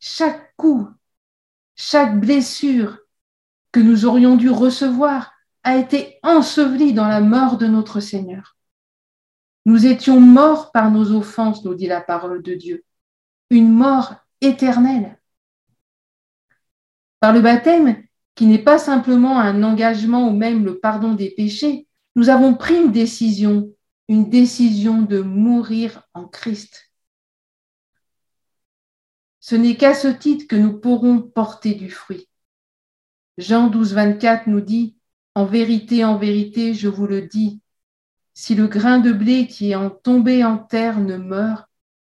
Chaque 0.00 0.56
coup, 0.56 0.88
chaque 1.74 2.18
blessure 2.18 2.98
que 3.72 3.80
nous 3.80 4.06
aurions 4.06 4.36
dû 4.36 4.48
recevoir 4.48 5.32
a 5.64 5.76
été 5.76 6.18
enseveli 6.22 6.94
dans 6.94 7.08
la 7.08 7.20
mort 7.20 7.58
de 7.58 7.66
notre 7.66 8.00
Seigneur. 8.00 8.56
Nous 9.66 9.84
étions 9.84 10.18
morts 10.18 10.72
par 10.72 10.90
nos 10.90 11.12
offenses, 11.12 11.62
nous 11.62 11.74
dit 11.74 11.88
la 11.88 12.00
parole 12.00 12.42
de 12.42 12.54
Dieu. 12.54 12.86
Une 13.50 13.70
mort 13.70 14.14
éternelle. 14.40 15.20
Par 17.20 17.34
le 17.34 17.42
baptême, 17.42 18.05
qui 18.36 18.46
n'est 18.46 18.62
pas 18.62 18.78
simplement 18.78 19.40
un 19.40 19.62
engagement 19.64 20.28
ou 20.28 20.36
même 20.36 20.64
le 20.64 20.78
pardon 20.78 21.14
des 21.14 21.30
péchés, 21.30 21.88
nous 22.14 22.28
avons 22.28 22.54
pris 22.54 22.76
une 22.76 22.92
décision, 22.92 23.72
une 24.08 24.30
décision 24.30 25.02
de 25.02 25.20
mourir 25.20 26.02
en 26.14 26.26
Christ. 26.26 26.92
Ce 29.40 29.54
n'est 29.54 29.76
qu'à 29.76 29.94
ce 29.94 30.08
titre 30.08 30.46
que 30.46 30.56
nous 30.56 30.78
pourrons 30.78 31.20
porter 31.22 31.74
du 31.74 31.90
fruit. 31.90 32.28
Jean 33.38 33.68
12, 33.68 33.94
24 33.94 34.48
nous 34.48 34.60
dit, 34.60 34.96
En 35.34 35.46
vérité, 35.46 36.04
en 36.04 36.18
vérité, 36.18 36.74
je 36.74 36.88
vous 36.88 37.06
le 37.06 37.22
dis, 37.22 37.60
si 38.34 38.54
le 38.54 38.66
grain 38.66 38.98
de 38.98 39.12
blé 39.12 39.46
qui 39.46 39.72
est 39.72 40.02
tombé 40.02 40.44
en 40.44 40.58
terre 40.58 41.00
ne 41.00 41.16
meurt, 41.16 41.66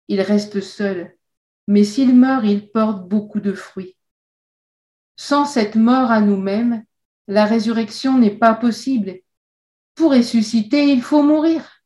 il 0.08 0.20
reste 0.20 0.60
seul, 0.60 1.16
mais 1.66 1.84
s'il 1.84 2.14
meurt, 2.14 2.44
il 2.44 2.70
porte 2.70 3.08
beaucoup 3.08 3.40
de 3.40 3.52
fruits. 3.52 3.97
Sans 5.20 5.44
cette 5.44 5.74
mort 5.74 6.12
à 6.12 6.20
nous-mêmes, 6.20 6.84
la 7.26 7.44
résurrection 7.44 8.18
n'est 8.18 8.38
pas 8.38 8.54
possible. 8.54 9.18
Pour 9.96 10.12
ressusciter, 10.12 10.92
il 10.92 11.02
faut 11.02 11.24
mourir. 11.24 11.82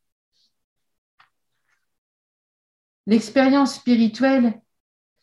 L'expérience 3.07 3.73
spirituelle 3.73 4.61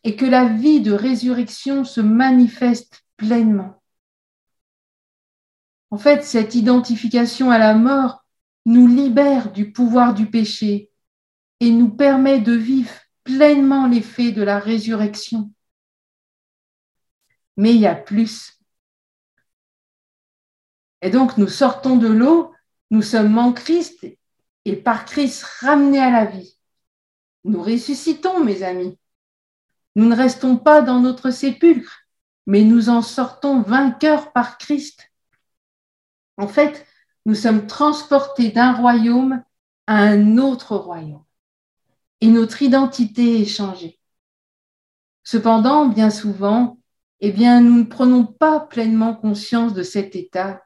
est 0.02 0.16
que 0.16 0.26
la 0.26 0.46
vie 0.46 0.80
de 0.80 0.92
résurrection 0.92 1.84
se 1.84 2.00
manifeste 2.00 3.04
pleinement. 3.16 3.80
En 5.92 5.96
fait, 5.96 6.24
cette 6.24 6.56
identification 6.56 7.52
à 7.52 7.58
la 7.58 7.74
mort 7.74 8.24
nous 8.66 8.88
libère 8.88 9.52
du 9.52 9.70
pouvoir 9.70 10.14
du 10.14 10.26
péché 10.26 10.90
et 11.60 11.70
nous 11.70 11.90
permet 11.90 12.40
de 12.40 12.54
vivre 12.54 12.92
pleinement 13.22 13.86
l'effet 13.86 14.32
de 14.32 14.42
la 14.42 14.58
résurrection. 14.58 15.52
Mais 17.60 17.74
il 17.74 17.80
y 17.82 17.86
a 17.86 17.94
plus. 17.94 18.58
Et 21.02 21.10
donc 21.10 21.36
nous 21.36 21.46
sortons 21.46 21.96
de 21.96 22.08
l'eau, 22.08 22.54
nous 22.90 23.02
sommes 23.02 23.36
en 23.36 23.52
Christ 23.52 24.06
et 24.64 24.76
par 24.76 25.04
Christ 25.04 25.42
ramenés 25.60 26.00
à 26.00 26.10
la 26.10 26.24
vie. 26.24 26.56
Nous 27.44 27.62
ressuscitons, 27.62 28.42
mes 28.42 28.62
amis. 28.62 28.98
Nous 29.94 30.06
ne 30.06 30.16
restons 30.16 30.56
pas 30.56 30.80
dans 30.80 31.00
notre 31.00 31.30
sépulcre, 31.30 32.06
mais 32.46 32.64
nous 32.64 32.88
en 32.88 33.02
sortons 33.02 33.60
vainqueurs 33.60 34.32
par 34.32 34.56
Christ. 34.56 35.12
En 36.38 36.48
fait, 36.48 36.86
nous 37.26 37.34
sommes 37.34 37.66
transportés 37.66 38.52
d'un 38.52 38.72
royaume 38.72 39.44
à 39.86 39.98
un 39.98 40.38
autre 40.38 40.76
royaume 40.76 41.24
et 42.22 42.28
notre 42.28 42.62
identité 42.62 43.42
est 43.42 43.44
changée. 43.44 44.00
Cependant, 45.24 45.88
bien 45.88 46.08
souvent, 46.08 46.79
eh 47.20 47.32
bien, 47.32 47.60
nous 47.60 47.78
ne 47.78 47.84
prenons 47.84 48.24
pas 48.24 48.60
pleinement 48.60 49.14
conscience 49.14 49.74
de 49.74 49.82
cet 49.82 50.16
état, 50.16 50.62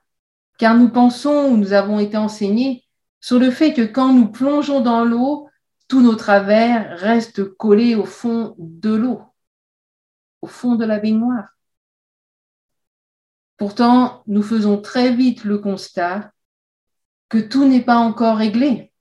car 0.59 0.75
nous 0.77 0.89
pensons, 0.89 1.49
ou 1.51 1.57
nous 1.57 1.73
avons 1.73 1.99
été 1.99 2.17
enseignés, 2.17 2.85
sur 3.21 3.39
le 3.39 3.51
fait 3.51 3.73
que 3.73 3.83
quand 3.83 4.13
nous 4.13 4.31
plongeons 4.31 4.81
dans 4.81 5.05
l'eau, 5.05 5.49
tous 5.89 6.01
nos 6.01 6.15
travers 6.15 6.99
restent 6.99 7.45
collés 7.45 7.95
au 7.95 8.05
fond 8.05 8.55
de 8.59 8.95
l'eau, 8.95 9.23
au 10.43 10.47
fond 10.47 10.77
de 10.77 10.85
la 10.85 10.99
baignoire. 10.99 11.49
Pourtant, 13.57 14.23
nous 14.27 14.43
faisons 14.43 14.81
très 14.81 15.15
vite 15.15 15.45
le 15.45 15.59
constat 15.59 16.33
que 17.29 17.39
tout 17.39 17.65
n'est 17.65 17.85
pas 17.85 17.97
encore 17.97 18.37
réglé. 18.37 18.93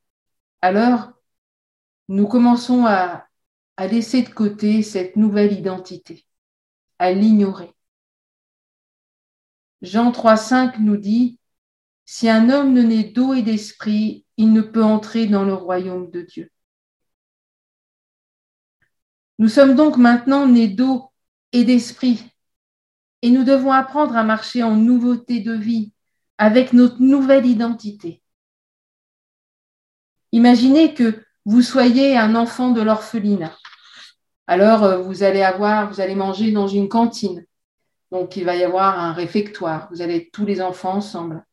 Alors, 0.62 1.12
nous 2.08 2.28
commençons 2.28 2.86
à, 2.86 3.26
à 3.78 3.88
laisser 3.88 4.22
de 4.24 4.30
côté 4.30 4.84
cette 4.84 5.16
nouvelle 5.16 5.54
identité, 5.54 6.26
à 7.00 7.12
l'ignorer. 7.12 7.74
Jean 9.82 10.12
3,5 10.12 10.80
nous 10.80 10.98
dit 10.98 11.40
Si 12.06 12.30
un 12.30 12.50
homme 12.50 12.74
ne 12.74 12.82
naît 12.82 13.04
d'eau 13.04 13.34
et 13.34 13.42
d'esprit, 13.42 14.26
il 14.38 14.54
ne 14.54 14.62
peut 14.62 14.84
entrer 14.84 15.28
dans 15.28 15.44
le 15.44 15.54
royaume 15.54 16.10
de 16.10 16.22
Dieu. 16.22 16.52
Nous 19.40 19.50
sommes 19.50 19.76
donc 19.76 19.98
maintenant 19.98 20.48
nés 20.48 20.70
d'eau 20.70 21.12
et 21.52 21.64
d'esprit, 21.64 22.24
et 23.22 23.30
nous 23.30 23.44
devons 23.44 23.72
apprendre 23.72 24.16
à 24.16 24.24
marcher 24.24 24.64
en 24.64 24.76
nouveauté 24.76 25.40
de 25.40 25.54
vie, 25.54 25.94
avec 26.38 26.74
notre 26.74 27.02
nouvelle 27.02 27.46
identité. 27.46 28.22
Imaginez 30.32 30.94
que 30.94 31.24
vous 31.46 31.62
soyez 31.62 32.18
un 32.18 32.36
enfant 32.36 32.72
de 32.72 32.82
l'orphelinat. 32.82 33.56
Alors, 34.48 34.84
euh, 34.84 34.98
vous 34.98 35.24
allez 35.24 35.42
avoir, 35.42 35.90
vous 35.90 36.02
allez 36.02 36.16
manger 36.16 36.52
dans 36.52 36.68
une 36.68 36.90
cantine. 36.90 37.46
Donc, 38.12 38.36
il 38.36 38.46
va 38.46 38.56
y 38.56 38.64
avoir 38.64 39.00
un 39.00 39.14
réfectoire. 39.14 39.88
Vous 39.92 40.02
allez 40.02 40.18
être 40.18 40.32
tous 40.32 40.46
les 40.46 40.62
enfants 40.62 40.96
ensemble. 40.96 41.44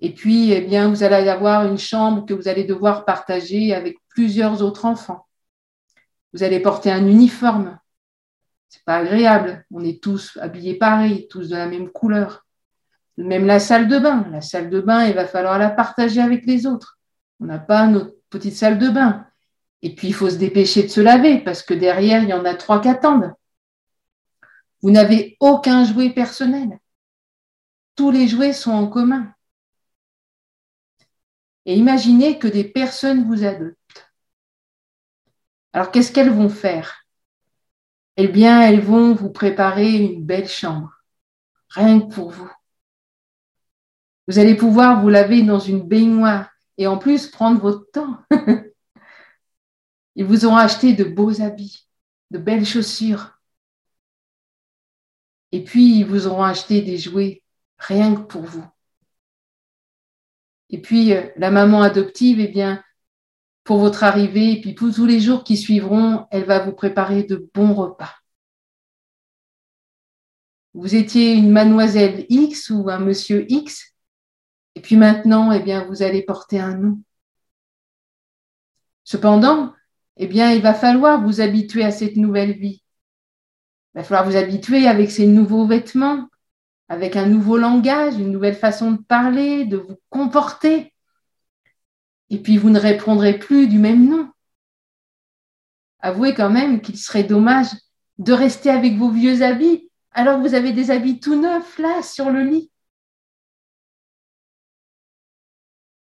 Et 0.00 0.12
puis, 0.12 0.52
eh 0.52 0.60
bien, 0.60 0.88
vous 0.88 1.02
allez 1.02 1.28
avoir 1.28 1.66
une 1.66 1.78
chambre 1.78 2.26
que 2.26 2.34
vous 2.34 2.48
allez 2.48 2.64
devoir 2.64 3.04
partager 3.04 3.74
avec 3.74 3.96
plusieurs 4.08 4.62
autres 4.62 4.84
enfants. 4.84 5.26
Vous 6.32 6.42
allez 6.42 6.60
porter 6.60 6.90
un 6.90 7.06
uniforme. 7.06 7.78
C'est 8.68 8.84
pas 8.84 8.96
agréable. 8.96 9.64
On 9.70 9.82
est 9.82 10.02
tous 10.02 10.36
habillés 10.40 10.74
pareil, 10.74 11.26
tous 11.28 11.48
de 11.48 11.56
la 11.56 11.66
même 11.66 11.90
couleur. 11.90 12.44
Même 13.16 13.46
la 13.46 13.58
salle 13.58 13.88
de 13.88 13.98
bain. 13.98 14.26
La 14.30 14.40
salle 14.40 14.70
de 14.70 14.80
bain, 14.80 15.06
il 15.06 15.14
va 15.14 15.26
falloir 15.26 15.58
la 15.58 15.70
partager 15.70 16.20
avec 16.20 16.46
les 16.46 16.66
autres. 16.66 16.98
On 17.40 17.46
n'a 17.46 17.58
pas 17.58 17.86
notre 17.86 18.14
petite 18.30 18.54
salle 18.54 18.78
de 18.78 18.88
bain. 18.88 19.27
Et 19.82 19.94
puis, 19.94 20.08
il 20.08 20.14
faut 20.14 20.30
se 20.30 20.36
dépêcher 20.36 20.82
de 20.82 20.88
se 20.88 21.00
laver 21.00 21.38
parce 21.38 21.62
que 21.62 21.74
derrière, 21.74 22.22
il 22.22 22.28
y 22.28 22.34
en 22.34 22.44
a 22.44 22.54
trois 22.54 22.80
qui 22.80 22.88
attendent. 22.88 23.32
Vous 24.82 24.90
n'avez 24.90 25.36
aucun 25.40 25.84
jouet 25.84 26.10
personnel. 26.10 26.78
Tous 27.96 28.10
les 28.10 28.28
jouets 28.28 28.52
sont 28.52 28.72
en 28.72 28.86
commun. 28.86 29.32
Et 31.66 31.76
imaginez 31.76 32.38
que 32.38 32.48
des 32.48 32.64
personnes 32.64 33.26
vous 33.26 33.44
adoptent. 33.44 34.10
Alors, 35.72 35.90
qu'est-ce 35.90 36.12
qu'elles 36.12 36.30
vont 36.30 36.48
faire? 36.48 37.04
Eh 38.16 38.26
bien, 38.26 38.62
elles 38.62 38.80
vont 38.80 39.14
vous 39.14 39.30
préparer 39.30 39.94
une 39.94 40.24
belle 40.24 40.48
chambre, 40.48 40.90
rien 41.70 42.00
que 42.00 42.12
pour 42.12 42.30
vous. 42.30 42.50
Vous 44.26 44.38
allez 44.38 44.56
pouvoir 44.56 45.00
vous 45.00 45.08
laver 45.08 45.42
dans 45.42 45.60
une 45.60 45.86
baignoire 45.86 46.50
et 46.78 46.86
en 46.86 46.98
plus 46.98 47.28
prendre 47.28 47.60
votre 47.60 47.90
temps. 47.92 48.18
Ils 50.18 50.24
vous 50.24 50.46
ont 50.46 50.56
acheté 50.56 50.94
de 50.94 51.04
beaux 51.04 51.42
habits, 51.42 51.86
de 52.32 52.38
belles 52.38 52.66
chaussures. 52.66 53.38
Et 55.52 55.62
puis, 55.62 56.00
ils 56.00 56.04
vous 56.04 56.26
auront 56.26 56.42
acheté 56.42 56.82
des 56.82 56.98
jouets 56.98 57.40
rien 57.78 58.16
que 58.16 58.22
pour 58.22 58.42
vous. 58.42 58.66
Et 60.70 60.82
puis, 60.82 61.14
euh, 61.14 61.28
la 61.36 61.52
maman 61.52 61.82
adoptive, 61.82 62.40
eh 62.40 62.48
bien, 62.48 62.82
pour 63.62 63.78
votre 63.78 64.02
arrivée, 64.02 64.54
et 64.54 64.60
puis 64.60 64.74
pour 64.74 64.92
tous 64.92 65.06
les 65.06 65.20
jours 65.20 65.44
qui 65.44 65.56
suivront, 65.56 66.26
elle 66.32 66.46
va 66.46 66.58
vous 66.58 66.72
préparer 66.72 67.22
de 67.22 67.48
bons 67.54 67.74
repas. 67.74 68.12
Vous 70.74 70.96
étiez 70.96 71.34
une 71.34 71.52
mademoiselle 71.52 72.26
X 72.28 72.70
ou 72.70 72.90
un 72.90 72.98
monsieur 72.98 73.46
X, 73.48 73.94
et 74.74 74.80
puis 74.80 74.96
maintenant, 74.96 75.52
eh 75.52 75.60
bien, 75.60 75.84
vous 75.84 76.02
allez 76.02 76.24
porter 76.24 76.58
un 76.58 76.76
nom. 76.76 77.00
Cependant, 79.04 79.74
eh 80.18 80.26
bien, 80.26 80.52
il 80.52 80.62
va 80.62 80.74
falloir 80.74 81.22
vous 81.22 81.40
habituer 81.40 81.84
à 81.84 81.90
cette 81.90 82.16
nouvelle 82.16 82.52
vie. 82.52 82.82
Il 83.94 83.98
va 83.98 84.04
falloir 84.04 84.28
vous 84.28 84.36
habituer 84.36 84.86
avec 84.86 85.10
ces 85.10 85.26
nouveaux 85.26 85.66
vêtements, 85.66 86.28
avec 86.88 87.16
un 87.16 87.26
nouveau 87.26 87.56
langage, 87.56 88.14
une 88.14 88.32
nouvelle 88.32 88.56
façon 88.56 88.92
de 88.92 89.02
parler, 89.02 89.64
de 89.64 89.76
vous 89.76 89.96
comporter. 90.10 90.92
Et 92.30 92.38
puis, 92.38 92.58
vous 92.58 92.70
ne 92.70 92.78
répondrez 92.80 93.38
plus 93.38 93.68
du 93.68 93.78
même 93.78 94.08
nom. 94.08 94.30
Avouez 96.00 96.34
quand 96.34 96.50
même 96.50 96.80
qu'il 96.80 96.98
serait 96.98 97.24
dommage 97.24 97.68
de 98.18 98.32
rester 98.32 98.70
avec 98.70 98.96
vos 98.96 99.10
vieux 99.10 99.42
habits 99.42 99.88
alors 100.12 100.38
que 100.38 100.48
vous 100.48 100.54
avez 100.54 100.72
des 100.72 100.90
habits 100.90 101.20
tout 101.20 101.40
neufs 101.40 101.78
là 101.78 102.02
sur 102.02 102.30
le 102.30 102.42
lit. 102.42 102.70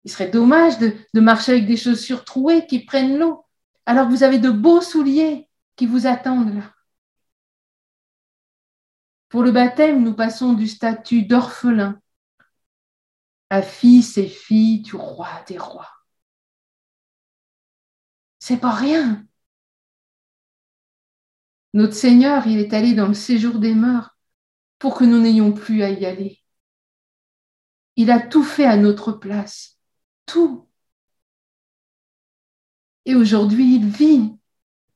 Il 0.05 0.11
serait 0.11 0.29
dommage 0.29 0.77
de, 0.79 1.19
marcher 1.19 1.51
avec 1.53 1.65
des 1.65 1.75
chaussures 1.75 2.23
trouées 2.23 2.65
qui 2.65 2.85
prennent 2.85 3.17
l'eau, 3.17 3.45
alors 3.87 4.09
vous 4.09 4.21
avez 4.23 4.37
de 4.37 4.51
beaux 4.51 4.81
souliers 4.81 5.49
qui 5.77 5.87
vous 5.87 6.05
attendent 6.07 6.53
là. 6.53 6.75
Pour 9.29 9.43
le 9.43 9.51
baptême, 9.51 10.03
nous 10.03 10.13
passons 10.13 10.53
du 10.53 10.67
statut 10.67 11.23
d'orphelin 11.23 11.99
à 13.49 13.61
fils 13.61 14.17
et 14.17 14.27
fille 14.27 14.81
du 14.81 14.95
roi 14.95 15.29
des 15.47 15.57
rois. 15.57 15.89
C'est 18.39 18.57
pas 18.57 18.71
rien. 18.71 19.25
Notre 21.73 21.93
Seigneur, 21.93 22.45
il 22.45 22.59
est 22.59 22.73
allé 22.73 22.93
dans 22.93 23.07
le 23.07 23.13
séjour 23.13 23.59
des 23.59 23.73
mœurs 23.73 24.17
pour 24.79 24.97
que 24.97 25.05
nous 25.05 25.19
n'ayons 25.19 25.53
plus 25.53 25.81
à 25.83 25.89
y 25.89 26.05
aller. 26.05 26.41
Il 27.95 28.11
a 28.11 28.19
tout 28.19 28.43
fait 28.43 28.65
à 28.65 28.75
notre 28.75 29.13
place 29.13 29.79
tout. 30.25 30.66
Et 33.07 33.15
aujourd'hui, 33.15 33.75
il 33.75 33.87
vit. 33.87 34.33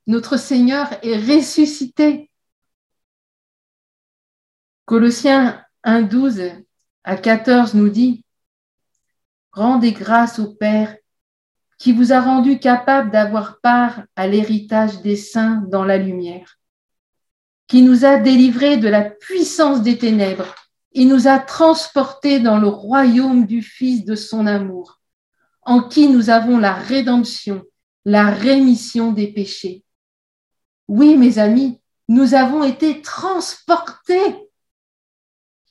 Notre 0.06 0.36
Seigneur 0.36 0.90
est 1.02 1.16
ressuscité. 1.16 2.30
Colossiens 4.84 5.64
1, 5.84 6.02
12 6.02 6.42
à 7.06 7.16
14 7.16 7.74
nous 7.74 7.88
dit 7.88 8.26
Rendez 9.54 9.94
grâce 9.94 10.40
au 10.40 10.54
Père 10.54 10.98
qui 11.78 11.94
vous 11.94 12.12
a 12.12 12.20
rendu 12.20 12.60
capable 12.60 13.12
d'avoir 13.12 13.62
part 13.62 14.04
à 14.18 14.28
l'héritage 14.28 15.02
des 15.02 15.16
saints 15.16 15.64
dans 15.70 15.86
la 15.86 15.98
lumière, 15.98 16.58
qui 17.68 17.82
nous 17.82 18.04
a 18.04 18.18
délivrés 18.18 18.76
de 18.76 18.90
la 18.90 19.04
puissance 19.04 19.84
des 19.84 19.98
ténèbres 19.98 20.54
et 20.92 21.06
nous 21.06 21.30
a 21.30 21.40
transportés 21.40 22.42
dans 22.42 22.60
le 22.60 22.68
royaume 22.68 23.46
du 23.46 23.62
Fils 23.62 24.04
de 24.04 24.16
son 24.16 24.48
amour, 24.48 25.00
en 25.62 25.82
qui 25.82 26.10
nous 26.10 26.30
avons 26.30 26.58
la 26.58 26.74
rédemption, 26.74 27.64
la 28.06 28.30
rémission 28.32 29.12
des 29.12 29.32
péchés. 29.32 29.84
Oui, 30.88 31.18
mes 31.18 31.38
amis, 31.38 31.82
nous 32.08 32.34
avons 32.34 32.64
été 32.64 33.02
transportés. 33.02 34.50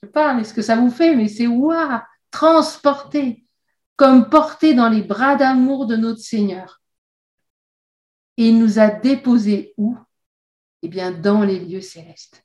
Je 0.02 0.08
parle, 0.08 0.40
est-ce 0.40 0.54
que 0.54 0.62
ça 0.62 0.76
vous 0.76 0.90
fait, 0.90 1.14
mais 1.14 1.28
c'est 1.28 1.46
waouh, 1.46 2.00
transportés 2.30 3.44
comme 3.96 4.30
porté 4.30 4.72
dans 4.72 4.88
les 4.88 5.02
bras 5.02 5.36
d'amour 5.36 5.84
de 5.84 5.94
notre 5.94 6.20
Seigneur. 6.20 6.80
Et 8.38 8.48
il 8.48 8.58
nous 8.58 8.78
a 8.78 8.88
déposés 8.88 9.74
où? 9.76 9.94
Eh 10.80 10.88
bien, 10.88 11.10
dans 11.10 11.42
les 11.42 11.58
lieux 11.60 11.82
célestes. 11.82 12.42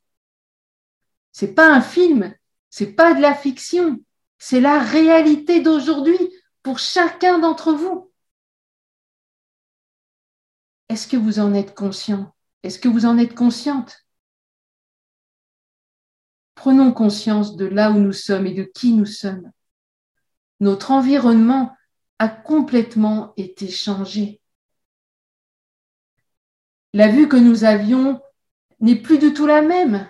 C'est 1.31 1.53
pas 1.53 1.73
un 1.73 1.79
film, 1.79 2.35
c'est 2.69 2.91
pas 2.91 3.13
de 3.13 3.21
la 3.21 3.33
fiction, 3.33 4.03
c'est 4.37 4.59
la 4.59 4.79
réalité 4.79 5.61
d'aujourd'hui 5.61 6.17
pour 6.61 6.77
chacun 6.77 7.39
d'entre 7.39 7.71
vous. 7.71 8.11
Est-ce 10.89 11.07
que 11.07 11.17
vous 11.17 11.39
en 11.39 11.53
êtes 11.53 11.75
conscient? 11.75 12.33
Est-ce 12.63 12.79
que 12.79 12.89
vous 12.89 13.05
en 13.05 13.17
êtes 13.17 13.35
consciente? 13.35 14.05
Prenons 16.55 16.91
conscience 16.93 17.55
de 17.55 17.65
là 17.65 17.91
où 17.91 17.99
nous 17.99 18.13
sommes 18.13 18.47
et 18.47 18.53
de 18.53 18.63
qui 18.63 18.93
nous 18.93 19.05
sommes 19.05 19.51
notre 20.59 20.91
environnement 20.91 21.75
a 22.19 22.29
complètement 22.29 23.33
été 23.37 23.69
changé. 23.69 24.41
La 26.93 27.09
vue 27.09 27.27
que 27.27 27.35
nous 27.35 27.65
avions 27.65 28.21
n'est 28.79 28.95
plus 28.95 29.17
du 29.17 29.33
tout 29.33 29.45
la 29.45 29.61
même. 29.61 30.09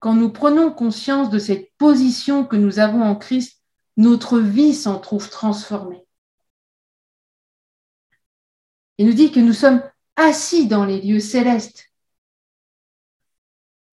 Quand 0.00 0.14
nous 0.14 0.30
prenons 0.30 0.72
conscience 0.72 1.30
de 1.30 1.38
cette 1.38 1.72
position 1.78 2.44
que 2.44 2.56
nous 2.56 2.78
avons 2.78 3.02
en 3.02 3.16
Christ, 3.16 3.62
notre 3.96 4.38
vie 4.38 4.74
s'en 4.74 4.98
trouve 4.98 5.28
transformée. 5.28 6.04
Il 8.98 9.06
nous 9.06 9.14
dit 9.14 9.30
que 9.30 9.40
nous 9.40 9.52
sommes 9.52 9.82
assis 10.16 10.66
dans 10.66 10.84
les 10.84 11.00
lieux 11.00 11.20
célestes. 11.20 11.86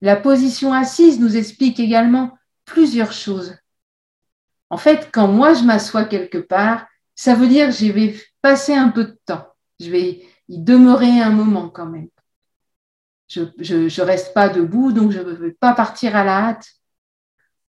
La 0.00 0.16
position 0.16 0.72
assise 0.72 1.20
nous 1.20 1.36
explique 1.36 1.80
également 1.80 2.36
plusieurs 2.64 3.12
choses. 3.12 3.56
En 4.68 4.76
fait, 4.76 5.10
quand 5.12 5.28
moi 5.28 5.54
je 5.54 5.62
m'assois 5.62 6.04
quelque 6.04 6.38
part, 6.38 6.86
ça 7.14 7.34
veut 7.34 7.48
dire 7.48 7.68
que 7.68 7.74
je 7.74 7.90
vais 7.92 8.20
passer 8.42 8.74
un 8.74 8.88
peu 8.88 9.04
de 9.04 9.18
temps. 9.24 9.46
Je 9.80 9.90
vais 9.90 10.26
y 10.48 10.58
demeurer 10.58 11.20
un 11.20 11.30
moment 11.30 11.70
quand 11.70 11.86
même. 11.86 12.08
Je 13.28 13.42
ne 13.42 14.02
reste 14.02 14.34
pas 14.34 14.48
debout, 14.48 14.92
donc 14.92 15.12
je 15.12 15.20
ne 15.20 15.32
veux 15.32 15.54
pas 15.54 15.72
partir 15.72 16.14
à 16.14 16.24
la 16.24 16.48
hâte. 16.48 16.68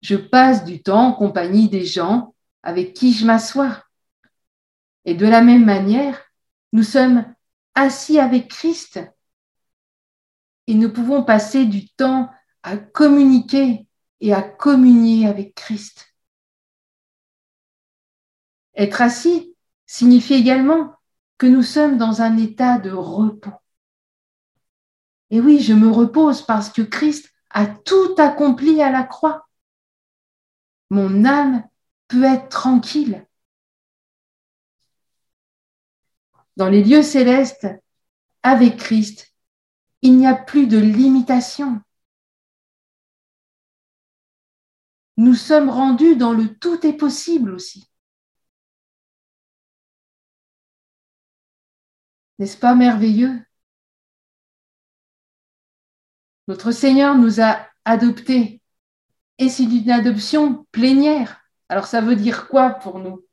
Je 0.02 0.16
passe 0.16 0.66
du 0.66 0.82
temps 0.82 1.08
en 1.08 1.14
compagnie 1.14 1.70
des 1.70 1.86
gens 1.86 2.34
avec 2.64 2.94
qui 2.94 3.14
je 3.14 3.26
m'assois. 3.26 3.84
Et 5.06 5.14
de 5.14 5.26
la 5.26 5.42
même 5.42 5.66
manière, 5.66 6.27
nous 6.78 6.84
sommes 6.84 7.26
assis 7.74 8.20
avec 8.20 8.50
Christ 8.50 9.00
et 10.68 10.76
nous 10.76 10.94
pouvons 10.94 11.24
passer 11.24 11.66
du 11.66 11.90
temps 11.90 12.30
à 12.62 12.78
communiquer 12.78 13.88
et 14.22 14.32
à 14.32 14.44
communier 14.44 15.28
avec 15.28 15.56
Christ. 15.56 16.14
Être 18.76 19.02
assis 19.02 19.56
signifie 19.88 20.36
également 20.36 20.94
que 21.40 21.48
nous 21.48 21.64
sommes 21.64 21.98
dans 21.98 22.22
un 22.22 22.38
état 22.38 22.78
de 22.78 22.92
repos. 22.92 23.58
Et 25.32 25.42
oui, 25.42 25.62
je 25.62 25.74
me 25.74 25.90
repose 25.90 26.44
parce 26.44 26.70
que 26.70 26.84
Christ 26.84 27.34
a 27.50 27.66
tout 27.66 28.14
accompli 28.20 28.84
à 28.84 28.92
la 28.92 29.02
croix. 29.02 29.48
Mon 30.92 31.26
âme 31.26 31.68
peut 32.08 32.24
être 32.24 32.50
tranquille. 32.50 33.27
Dans 36.58 36.70
les 36.70 36.84
lieux 36.84 37.04
célestes, 37.04 37.68
avec 38.42 38.78
Christ, 38.78 39.32
il 40.02 40.18
n'y 40.18 40.26
a 40.26 40.34
plus 40.34 40.66
de 40.66 40.80
limitation. 40.80 41.80
Nous 45.18 45.36
sommes 45.36 45.70
rendus 45.70 46.16
dans 46.16 46.34
le 46.34 46.58
tout 46.58 46.84
est 46.86 46.98
possible 46.98 47.52
aussi. 47.52 47.88
N'est-ce 52.40 52.58
pas 52.58 52.74
merveilleux? 52.74 53.40
Notre 56.48 56.72
Seigneur 56.72 57.16
nous 57.16 57.40
a 57.40 57.68
adoptés 57.86 58.64
et 59.38 59.50
c'est 59.50 59.64
une 59.64 59.92
adoption 59.92 60.66
plénière. 60.72 61.40
Alors 61.70 61.86
ça 61.86 62.02
veut 62.02 62.16
dire 62.16 62.48
quoi 62.48 62.72
pour 62.72 62.98
nous? 62.98 63.24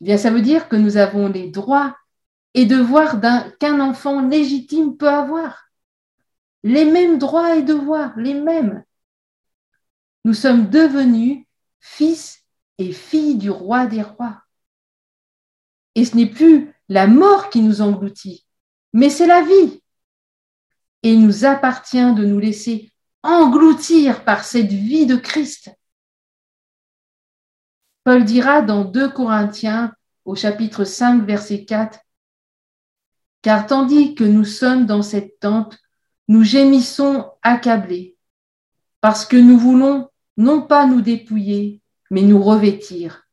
Eh 0.00 0.04
bien 0.04 0.16
ça 0.16 0.30
veut 0.30 0.40
dire 0.40 0.70
que 0.70 0.76
nous 0.76 0.96
avons 0.96 1.28
les 1.28 1.50
droits 1.50 1.98
et 2.54 2.66
devoirs 2.66 3.20
qu'un 3.58 3.80
enfant 3.80 4.26
légitime 4.26 4.96
peut 4.96 5.08
avoir. 5.08 5.68
Les 6.62 6.84
mêmes 6.84 7.18
droits 7.18 7.56
et 7.56 7.62
devoirs, 7.62 8.12
les 8.16 8.34
mêmes. 8.34 8.84
Nous 10.24 10.34
sommes 10.34 10.68
devenus 10.70 11.44
fils 11.80 12.44
et 12.78 12.92
filles 12.92 13.36
du 13.36 13.50
roi 13.50 13.86
des 13.86 14.02
rois. 14.02 14.42
Et 15.94 16.04
ce 16.04 16.16
n'est 16.16 16.30
plus 16.30 16.72
la 16.88 17.06
mort 17.06 17.50
qui 17.50 17.60
nous 17.60 17.80
engloutit, 17.80 18.46
mais 18.92 19.10
c'est 19.10 19.26
la 19.26 19.42
vie. 19.42 19.82
Et 21.02 21.12
il 21.12 21.24
nous 21.24 21.44
appartient 21.44 22.14
de 22.14 22.24
nous 22.24 22.38
laisser 22.38 22.92
engloutir 23.22 24.24
par 24.24 24.44
cette 24.44 24.72
vie 24.72 25.06
de 25.06 25.16
Christ. 25.16 25.70
Paul 28.04 28.24
dira 28.24 28.62
dans 28.62 28.84
2 28.84 29.10
Corinthiens 29.10 29.92
au 30.24 30.34
chapitre 30.34 30.84
5 30.84 31.24
verset 31.24 31.64
4, 31.64 31.98
Car 33.42 33.66
tandis 33.66 34.14
que 34.14 34.24
nous 34.24 34.44
sommes 34.44 34.86
dans 34.86 35.02
cette 35.02 35.40
tente, 35.40 35.78
nous 36.28 36.44
gémissons 36.44 37.30
accablés, 37.42 38.16
parce 39.00 39.26
que 39.26 39.36
nous 39.36 39.58
voulons 39.58 40.08
non 40.36 40.62
pas 40.62 40.86
nous 40.86 41.00
dépouiller, 41.00 41.82
mais 42.10 42.22
nous 42.22 42.42
revêtir, 42.42 43.26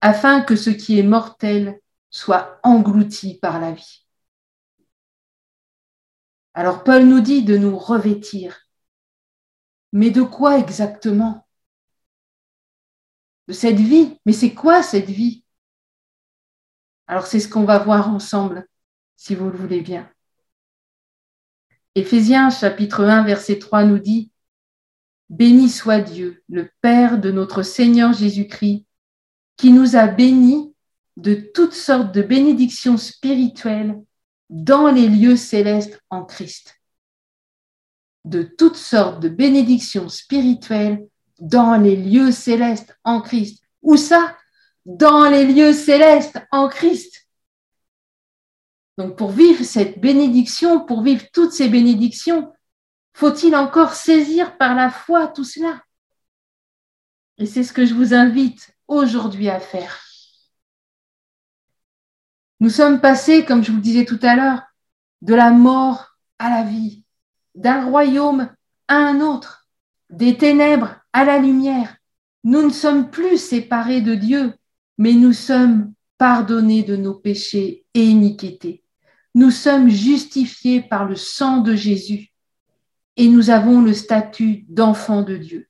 afin 0.00 0.42
que 0.42 0.56
ce 0.56 0.70
qui 0.70 0.98
est 0.98 1.02
mortel 1.02 1.80
soit 2.10 2.60
englouti 2.62 3.38
par 3.38 3.60
la 3.60 3.72
vie. 3.72 4.06
Alors 6.54 6.84
Paul 6.84 7.04
nous 7.04 7.20
dit 7.20 7.42
de 7.42 7.56
nous 7.56 7.76
revêtir. 7.76 8.68
Mais 9.92 10.10
de 10.10 10.22
quoi 10.22 10.58
exactement? 10.58 11.46
De 13.48 13.52
cette 13.52 13.80
vie? 13.80 14.18
Mais 14.24 14.32
c'est 14.32 14.54
quoi 14.54 14.82
cette 14.82 15.08
vie? 15.08 15.44
Alors 17.06 17.26
c'est 17.26 17.40
ce 17.40 17.48
qu'on 17.48 17.64
va 17.64 17.78
voir 17.78 18.08
ensemble, 18.08 18.66
si 19.16 19.34
vous 19.34 19.50
le 19.50 19.56
voulez 19.56 19.80
bien. 19.80 20.10
Éphésiens 21.94 22.50
chapitre 22.50 23.04
1 23.04 23.24
verset 23.24 23.58
3 23.58 23.84
nous 23.84 23.98
dit 23.98 24.30
Béni 25.28 25.68
soit 25.68 26.00
Dieu, 26.00 26.42
le 26.48 26.70
Père 26.80 27.18
de 27.18 27.30
notre 27.30 27.62
Seigneur 27.62 28.12
Jésus-Christ, 28.12 28.84
qui 29.56 29.72
nous 29.72 29.96
a 29.96 30.06
bénis 30.06 30.74
de 31.16 31.34
toutes 31.34 31.74
sortes 31.74 32.14
de 32.14 32.22
bénédictions 32.22 32.96
spirituelles 32.96 33.98
dans 34.50 34.90
les 34.90 35.08
lieux 35.08 35.36
célestes 35.36 36.00
en 36.10 36.24
Christ. 36.24 36.80
De 38.24 38.42
toutes 38.42 38.76
sortes 38.76 39.20
de 39.20 39.28
bénédictions 39.28 40.08
spirituelles 40.08 41.06
dans 41.40 41.76
les 41.76 41.96
lieux 41.96 42.30
célestes 42.30 42.96
en 43.04 43.20
Christ. 43.20 43.64
Où 43.82 43.96
ça? 43.96 44.36
Dans 44.84 45.28
les 45.28 45.46
lieux 45.46 45.72
célestes 45.72 46.38
en 46.50 46.68
Christ. 46.68 47.21
Donc 48.98 49.16
pour 49.16 49.30
vivre 49.30 49.64
cette 49.64 50.00
bénédiction, 50.00 50.84
pour 50.84 51.02
vivre 51.02 51.24
toutes 51.32 51.52
ces 51.52 51.68
bénédictions, 51.68 52.52
faut-il 53.14 53.54
encore 53.56 53.94
saisir 53.94 54.56
par 54.56 54.74
la 54.74 54.90
foi 54.90 55.28
tout 55.28 55.44
cela? 55.44 55.82
Et 57.38 57.46
c'est 57.46 57.64
ce 57.64 57.72
que 57.72 57.86
je 57.86 57.94
vous 57.94 58.14
invite 58.14 58.74
aujourd'hui 58.88 59.48
à 59.48 59.60
faire. 59.60 60.00
Nous 62.60 62.70
sommes 62.70 63.00
passés, 63.00 63.44
comme 63.44 63.64
je 63.64 63.70
vous 63.70 63.78
le 63.78 63.82
disais 63.82 64.04
tout 64.04 64.20
à 64.22 64.36
l'heure, 64.36 64.62
de 65.22 65.34
la 65.34 65.50
mort 65.50 66.16
à 66.38 66.50
la 66.50 66.62
vie, 66.62 67.04
d'un 67.54 67.84
royaume 67.84 68.48
à 68.88 68.96
un 68.96 69.20
autre, 69.20 69.66
des 70.10 70.36
ténèbres 70.36 70.96
à 71.12 71.24
la 71.24 71.38
lumière. 71.38 71.96
Nous 72.44 72.62
ne 72.62 72.70
sommes 72.70 73.10
plus 73.10 73.38
séparés 73.38 74.00
de 74.00 74.14
Dieu, 74.14 74.54
mais 74.98 75.12
nous 75.12 75.32
sommes 75.32 75.92
pardonnés 76.22 76.84
de 76.84 76.94
nos 76.94 77.14
péchés 77.14 77.84
et 77.94 78.04
iniquités. 78.04 78.84
Nous 79.34 79.50
sommes 79.50 79.88
justifiés 79.88 80.80
par 80.80 81.04
le 81.04 81.16
sang 81.16 81.58
de 81.58 81.74
Jésus 81.74 82.32
et 83.16 83.26
nous 83.26 83.50
avons 83.50 83.82
le 83.82 83.92
statut 83.92 84.64
d'enfants 84.68 85.22
de 85.22 85.36
Dieu. 85.36 85.68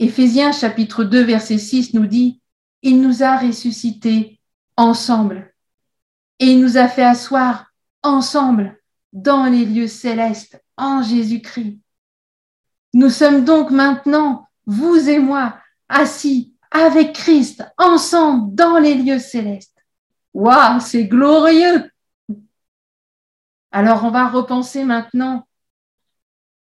Éphésiens 0.00 0.50
chapitre 0.50 1.04
2 1.04 1.22
verset 1.22 1.58
6 1.58 1.94
nous 1.94 2.08
dit, 2.08 2.42
Il 2.82 3.00
nous 3.00 3.22
a 3.22 3.36
ressuscités 3.36 4.40
ensemble 4.76 5.54
et 6.40 6.46
il 6.46 6.60
nous 6.60 6.76
a 6.76 6.88
fait 6.88 7.04
asseoir 7.04 7.66
ensemble 8.02 8.82
dans 9.12 9.44
les 9.44 9.66
lieux 9.66 9.86
célestes 9.86 10.60
en 10.76 11.04
Jésus-Christ. 11.04 11.78
Nous 12.94 13.10
sommes 13.10 13.44
donc 13.44 13.70
maintenant, 13.70 14.48
vous 14.66 15.08
et 15.08 15.20
moi, 15.20 15.60
assis 15.88 16.49
avec 16.70 17.14
Christ, 17.14 17.64
ensemble 17.76 18.54
dans 18.54 18.78
les 18.78 18.94
lieux 18.94 19.18
célestes. 19.18 19.76
Waouh, 20.34 20.80
c'est 20.80 21.06
glorieux. 21.06 21.90
Alors 23.72 24.04
on 24.04 24.10
va 24.10 24.28
repenser 24.28 24.84
maintenant 24.84 25.46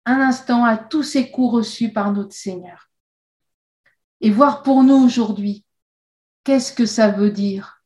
un 0.04 0.20
instant 0.20 0.64
à 0.64 0.76
tous 0.76 1.02
ces 1.02 1.30
coups 1.30 1.54
reçus 1.54 1.92
par 1.92 2.12
notre 2.12 2.34
Seigneur 2.34 2.90
et 4.20 4.30
voir 4.30 4.62
pour 4.62 4.82
nous 4.82 4.96
aujourd'hui 4.96 5.64
qu'est-ce 6.44 6.72
que 6.72 6.86
ça 6.86 7.08
veut 7.08 7.30
dire? 7.30 7.82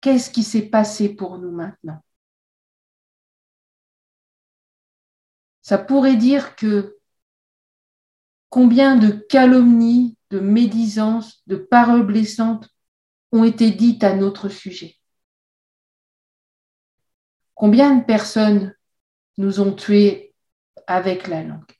Qu'est-ce 0.00 0.30
qui 0.30 0.42
s'est 0.42 0.68
passé 0.68 1.14
pour 1.14 1.38
nous 1.38 1.50
maintenant? 1.50 2.02
Ça 5.62 5.78
pourrait 5.78 6.16
dire 6.16 6.56
que 6.56 6.99
combien 8.50 8.96
de 8.96 9.10
calomnies, 9.10 10.16
de 10.30 10.40
médisances, 10.40 11.42
de 11.46 11.56
paroles 11.56 12.06
blessantes 12.06 12.68
ont 13.32 13.44
été 13.44 13.70
dites 13.70 14.04
à 14.04 14.14
notre 14.14 14.48
sujet? 14.48 14.96
Combien 17.54 17.96
de 17.96 18.04
personnes 18.04 18.74
nous 19.38 19.60
ont 19.60 19.72
tués 19.72 20.34
avec 20.86 21.28
la 21.28 21.42
langue? 21.42 21.72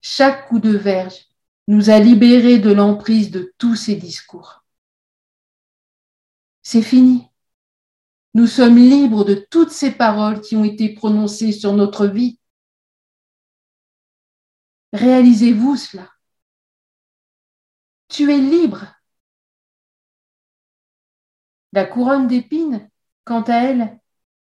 Chaque 0.00 0.48
coup 0.48 0.58
de 0.58 0.76
verge 0.76 1.26
nous 1.66 1.90
a 1.90 1.98
libérés 1.98 2.58
de 2.58 2.72
l'emprise 2.72 3.30
de 3.30 3.52
tous 3.58 3.76
ces 3.76 3.96
discours. 3.96 4.64
C'est 6.62 6.82
fini. 6.82 7.26
Nous 8.34 8.46
sommes 8.46 8.76
libres 8.76 9.24
de 9.24 9.34
toutes 9.34 9.70
ces 9.70 9.90
paroles 9.90 10.40
qui 10.40 10.56
ont 10.56 10.64
été 10.64 10.94
prononcées 10.94 11.52
sur 11.52 11.74
notre 11.74 12.06
vie. 12.06 12.37
Réalisez-vous 14.92 15.76
cela. 15.76 16.10
Tu 18.08 18.32
es 18.32 18.38
libre. 18.38 18.86
La 21.72 21.84
couronne 21.84 22.26
d'épines, 22.26 22.88
quant 23.24 23.42
à 23.42 23.56
elle, 23.56 24.00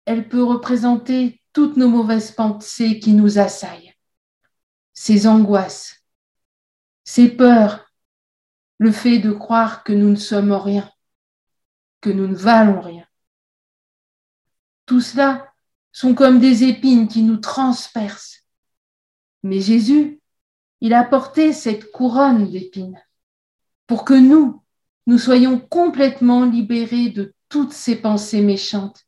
elle 0.06 0.30
peut 0.30 0.43
représenter 0.43 1.41
toutes 1.54 1.76
nos 1.76 1.89
mauvaises 1.89 2.32
pensées 2.32 3.00
qui 3.00 3.13
nous 3.13 3.39
assaillent, 3.39 3.93
ces 4.93 5.26
angoisses, 5.26 6.04
ces 7.04 7.30
peurs, 7.30 7.91
le 8.78 8.91
fait 8.91 9.17
de 9.17 9.32
croire 9.32 9.84
que 9.84 9.93
nous 9.93 10.10
ne 10.10 10.15
sommes 10.15 10.52
rien, 10.52 10.89
que 12.02 12.12
nous 12.12 12.28
ne 12.28 12.36
valons 12.36 12.80
rien. 12.80 13.08
Tout 14.86 15.02
cela 15.02 15.52
sont 15.91 16.13
comme 16.13 16.39
des 16.39 16.63
épines 16.63 17.08
qui 17.08 17.23
nous 17.23 17.38
transpercent. 17.38 18.43
Mais 19.41 19.60
Jésus, 19.60 20.21
il 20.81 20.93
a 20.93 21.03
porté 21.03 21.53
cette 21.53 21.91
couronne 21.91 22.49
d'épines 22.49 23.01
pour 23.87 24.05
que 24.05 24.13
nous, 24.13 24.63
nous 25.05 25.17
soyons 25.17 25.59
complètement 25.59 26.45
libérés 26.45 27.09
de 27.09 27.33
toutes 27.49 27.73
ces 27.73 27.95
pensées 27.95 28.41
méchantes 28.41 29.05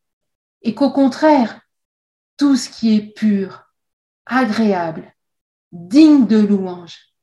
et 0.62 0.73
qu'au 0.73 0.91
contraire, 0.91 1.62
tout 2.38 2.55
ce 2.55 2.69
qui 2.69 2.95
est 2.95 3.13
pur, 3.13 3.63
agréable, 4.25 5.13
digne 5.71 6.25
de 6.25 6.38
louange, 6.38 7.13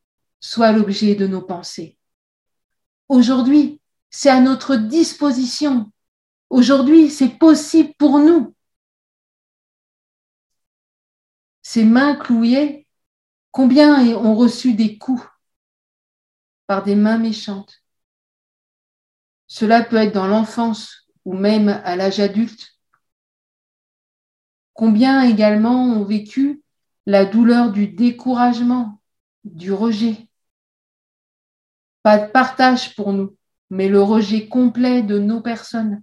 soit 0.40 0.72
l'objet 0.72 1.14
de 1.14 1.26
nos 1.26 1.42
pensées. 1.42 1.98
Aujourd'hui, 3.08 3.80
c'est 4.10 4.30
à 4.30 4.40
notre 4.40 4.76
disposition 4.76 5.90
Aujourd'hui, 6.50 7.10
c'est 7.10 7.38
possible 7.38 7.92
pour 7.98 8.18
nous. 8.18 8.54
Ces 11.62 11.84
mains 11.84 12.14
clouées, 12.14 12.85
combien 13.56 14.06
ont 14.18 14.34
reçu 14.34 14.74
des 14.74 14.98
coups 14.98 15.26
par 16.66 16.82
des 16.82 16.94
mains 16.94 17.16
méchantes? 17.16 17.82
Cela 19.46 19.82
peut 19.82 19.96
être 19.96 20.12
dans 20.12 20.26
l'enfance 20.26 21.08
ou 21.24 21.32
même 21.32 21.70
à 21.70 21.96
l'âge 21.96 22.20
adulte. 22.20 22.78
Combien 24.74 25.22
également 25.22 25.86
ont 25.86 26.04
vécu 26.04 26.62
la 27.06 27.24
douleur 27.24 27.72
du 27.72 27.88
découragement, 27.88 29.00
du 29.44 29.72
rejet? 29.72 30.28
Pas 32.02 32.18
de 32.18 32.30
partage 32.30 32.94
pour 32.94 33.14
nous, 33.14 33.38
mais 33.70 33.88
le 33.88 34.02
rejet 34.02 34.48
complet 34.48 35.02
de 35.02 35.18
nos 35.18 35.40
personnes. 35.40 36.02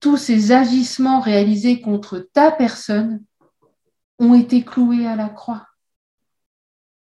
Tous 0.00 0.16
ces 0.16 0.52
agissements 0.52 1.20
réalisés 1.20 1.82
contre 1.82 2.20
ta 2.32 2.50
personne 2.50 3.22
ont 4.18 4.34
été 4.34 4.64
cloués 4.64 5.06
à 5.06 5.16
la 5.16 5.28
croix. 5.28 5.66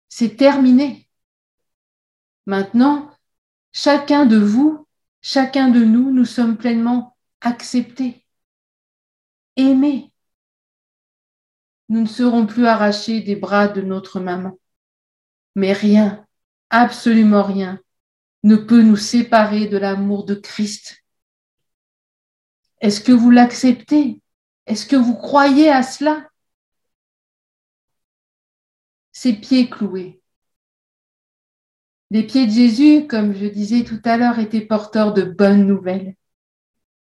C'est 0.09 0.37
terminé. 0.37 1.09
Maintenant, 2.47 3.11
chacun 3.73 4.27
de 4.27 4.39
vous, 4.39 4.87
chacun 5.21 5.69
de 5.69 5.85
nous, 5.85 6.11
nous 6.13 6.25
sommes 6.25 6.57
pleinement 6.57 7.17
acceptés, 7.41 8.25
aimés. 9.57 10.13
Nous 11.89 12.03
ne 12.03 12.07
serons 12.07 12.47
plus 12.47 12.67
arrachés 12.67 13.21
des 13.21 13.37
bras 13.37 13.69
de 13.69 13.83
notre 13.83 14.21
maman. 14.21 14.59
Mais 15.55 15.73
rien, 15.73 16.27
absolument 16.71 17.43
rien, 17.43 17.81
ne 18.43 18.57
peut 18.57 18.83
nous 18.83 18.97
séparer 18.97 19.67
de 19.69 19.77
l'amour 19.77 20.25
de 20.25 20.35
Christ 20.35 21.03
est-ce 22.83 23.01
que 23.01 23.13
vous 23.13 23.31
l'acceptez? 23.31 24.21
Est-ce 24.67 24.87
que 24.87 24.97
vous 24.97 25.15
croyez 25.15 25.71
à 25.71 25.85
cela? 25.85 26.29
Ses 29.23 29.35
pieds 29.35 29.71
cloués. 29.71 30.21
Les 32.11 32.27
pieds 32.27 32.45
de 32.49 32.51
Jésus, 32.51 33.07
comme 33.07 33.33
je 33.37 33.47
disais 33.47 33.85
tout 33.85 34.01
à 34.05 34.17
l'heure, 34.17 34.41
étaient 34.41 34.67
porteurs 34.67 35.15
de 35.15 35.23
bonnes 35.23 35.65
nouvelles. 35.65 36.17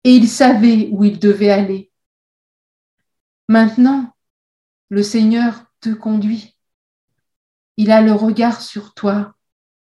Et 0.04 0.14
il 0.14 0.28
savait 0.28 0.88
où 0.92 1.02
il 1.02 1.18
devait 1.18 1.50
aller. 1.50 1.90
Maintenant, 3.48 4.14
le 4.88 5.02
Seigneur 5.02 5.64
te 5.80 5.88
conduit. 5.88 6.56
Il 7.76 7.90
a 7.90 8.00
le 8.02 8.12
regard 8.12 8.62
sur 8.62 8.94
toi. 8.94 9.34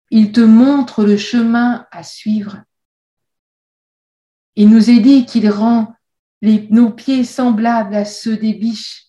Il 0.09 0.31
te 0.31 0.39
montre 0.39 1.03
le 1.03 1.17
chemin 1.17 1.85
à 1.91 2.01
suivre. 2.01 2.63
Il 4.55 4.69
nous 4.69 4.89
est 4.89 5.01
dit 5.01 5.25
qu'il 5.25 5.49
rend 5.49 5.93
nos 6.41 6.91
pieds 6.91 7.25
semblables 7.25 7.93
à 7.93 8.05
ceux 8.05 8.37
des 8.37 8.53
biches. 8.53 9.07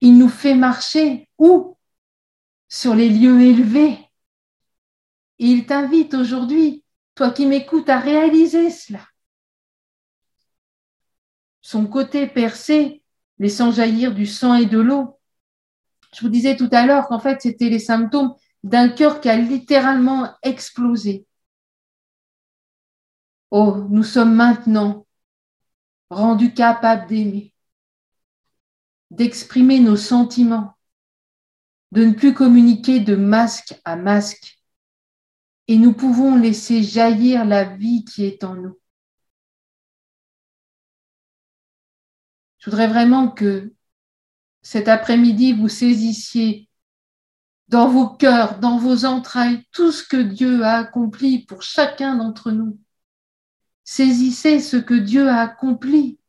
Il 0.00 0.16
nous 0.16 0.30
fait 0.30 0.54
marcher 0.54 1.28
où? 1.36 1.76
Sur 2.70 2.94
les 2.94 3.10
lieux 3.10 3.42
élevés. 3.42 3.98
Et 5.38 5.46
il 5.46 5.66
t'invite 5.66 6.14
aujourd'hui, 6.14 6.84
toi 7.14 7.30
qui 7.30 7.44
m'écoutes, 7.44 7.90
à 7.90 7.98
réaliser 7.98 8.70
cela. 8.70 9.06
Son 11.60 11.86
côté 11.86 12.26
percé, 12.26 13.02
laissant 13.38 13.72
jaillir 13.72 14.14
du 14.14 14.24
sang 14.24 14.54
et 14.54 14.66
de 14.66 14.78
l'eau. 14.78 15.18
Je 16.14 16.22
vous 16.22 16.28
disais 16.28 16.56
tout 16.56 16.68
à 16.72 16.86
l'heure 16.86 17.08
qu'en 17.08 17.18
fait, 17.18 17.40
c'était 17.42 17.68
les 17.68 17.78
symptômes 17.78 18.34
d'un 18.62 18.88
cœur 18.88 19.20
qui 19.20 19.28
a 19.28 19.36
littéralement 19.36 20.34
explosé. 20.42 21.26
Oh, 23.50 23.84
nous 23.88 24.04
sommes 24.04 24.34
maintenant 24.34 25.06
rendus 26.08 26.54
capables 26.54 27.08
d'aimer, 27.08 27.52
d'exprimer 29.10 29.80
nos 29.80 29.96
sentiments, 29.96 30.76
de 31.92 32.04
ne 32.04 32.12
plus 32.12 32.34
communiquer 32.34 33.00
de 33.00 33.16
masque 33.16 33.74
à 33.84 33.96
masque, 33.96 34.58
et 35.68 35.76
nous 35.76 35.92
pouvons 35.92 36.36
laisser 36.36 36.82
jaillir 36.82 37.44
la 37.44 37.64
vie 37.64 38.04
qui 38.04 38.24
est 38.24 38.44
en 38.44 38.54
nous. 38.54 38.78
Je 42.58 42.70
voudrais 42.70 42.88
vraiment 42.88 43.30
que 43.30 43.72
cet 44.62 44.88
après-midi, 44.88 45.52
vous 45.52 45.68
saisissiez 45.68 46.68
dans 47.68 47.88
vos 47.88 48.08
cœurs, 48.08 48.58
dans 48.58 48.78
vos 48.78 49.04
entrailles, 49.04 49.64
tout 49.72 49.92
ce 49.92 50.02
que 50.04 50.16
Dieu 50.16 50.64
a 50.64 50.78
accompli 50.78 51.44
pour 51.46 51.62
chacun 51.62 52.16
d'entre 52.16 52.50
nous 52.50 52.78
Saisissez 53.92 54.60
ce 54.60 54.76
que 54.76 54.94
Dieu 54.94 55.28
a 55.28 55.40
accompli. 55.40 56.20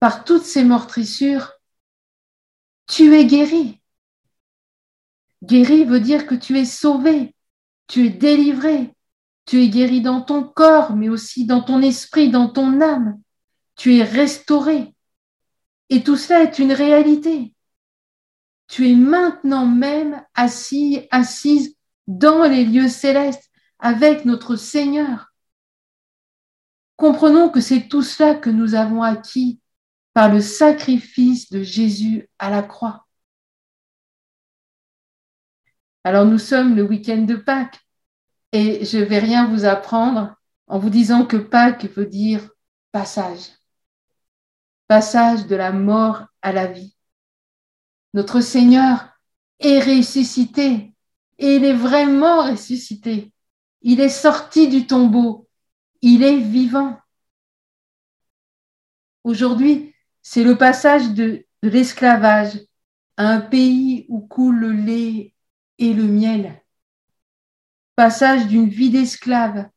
Par 0.00 0.24
toutes 0.24 0.44
ces 0.44 0.64
meurtrissures, 0.64 1.52
tu 2.86 3.14
es 3.14 3.26
guéri. 3.26 3.80
Guéri 5.42 5.84
veut 5.84 6.00
dire 6.00 6.26
que 6.26 6.34
tu 6.34 6.58
es 6.58 6.64
sauvé, 6.64 7.34
tu 7.86 8.06
es 8.06 8.10
délivré, 8.10 8.94
tu 9.44 9.62
es 9.62 9.68
guéri 9.68 10.00
dans 10.00 10.22
ton 10.22 10.42
corps, 10.42 10.94
mais 10.96 11.08
aussi 11.08 11.46
dans 11.46 11.62
ton 11.62 11.82
esprit, 11.82 12.30
dans 12.30 12.48
ton 12.48 12.80
âme. 12.80 13.20
Tu 13.76 13.96
es 13.96 14.02
restauré. 14.02 14.94
Et 15.90 16.02
tout 16.02 16.16
cela 16.16 16.42
est 16.42 16.58
une 16.58 16.72
réalité. 16.72 17.54
Tu 18.68 18.90
es 18.90 18.94
maintenant 18.94 19.66
même 19.66 20.24
assis, 20.34 21.06
assise 21.10 21.76
dans 22.08 22.44
les 22.44 22.64
lieux 22.64 22.88
célestes 22.88 23.50
avec 23.78 24.24
notre 24.24 24.56
Seigneur. 24.56 25.32
Comprenons 26.96 27.50
que 27.50 27.60
c'est 27.60 27.88
tout 27.88 28.02
cela 28.02 28.34
que 28.34 28.50
nous 28.50 28.74
avons 28.74 29.02
acquis 29.02 29.60
par 30.16 30.32
le 30.32 30.40
sacrifice 30.40 31.50
de 31.50 31.62
Jésus 31.62 32.26
à 32.38 32.48
la 32.48 32.62
croix. 32.62 33.06
Alors 36.04 36.24
nous 36.24 36.38
sommes 36.38 36.74
le 36.74 36.82
week-end 36.84 37.20
de 37.20 37.36
Pâques 37.36 37.78
et 38.50 38.82
je 38.86 38.96
ne 38.96 39.04
vais 39.04 39.18
rien 39.18 39.46
vous 39.46 39.66
apprendre 39.66 40.34
en 40.68 40.78
vous 40.78 40.88
disant 40.88 41.26
que 41.26 41.36
Pâques 41.36 41.84
veut 41.94 42.06
dire 42.06 42.48
passage, 42.92 43.50
passage 44.88 45.48
de 45.48 45.54
la 45.54 45.70
mort 45.70 46.24
à 46.40 46.50
la 46.50 46.66
vie. 46.66 46.96
Notre 48.14 48.40
Seigneur 48.40 49.10
est 49.60 49.80
ressuscité 49.80 50.94
et 51.36 51.56
il 51.56 51.64
est 51.66 51.76
vraiment 51.76 52.50
ressuscité. 52.50 53.34
Il 53.82 54.00
est 54.00 54.08
sorti 54.08 54.68
du 54.68 54.86
tombeau. 54.86 55.46
Il 56.00 56.22
est 56.22 56.38
vivant. 56.38 56.98
Aujourd'hui, 59.22 59.92
c'est 60.28 60.42
le 60.42 60.58
passage 60.58 61.10
de, 61.10 61.46
l'esclavage 61.62 62.60
à 63.16 63.28
un 63.28 63.40
pays 63.40 64.06
où 64.08 64.20
coule 64.20 64.58
le 64.58 64.72
lait 64.72 65.32
et 65.78 65.94
le 65.94 66.02
miel. 66.02 66.64
Passage 67.94 68.48
d'une 68.48 68.68
vie 68.68 68.90
d'esclave 68.90 69.70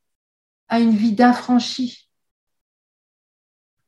à 0.67 0.79
une 0.79 0.95
vie 0.95 1.13
d'affranchi. 1.13 2.09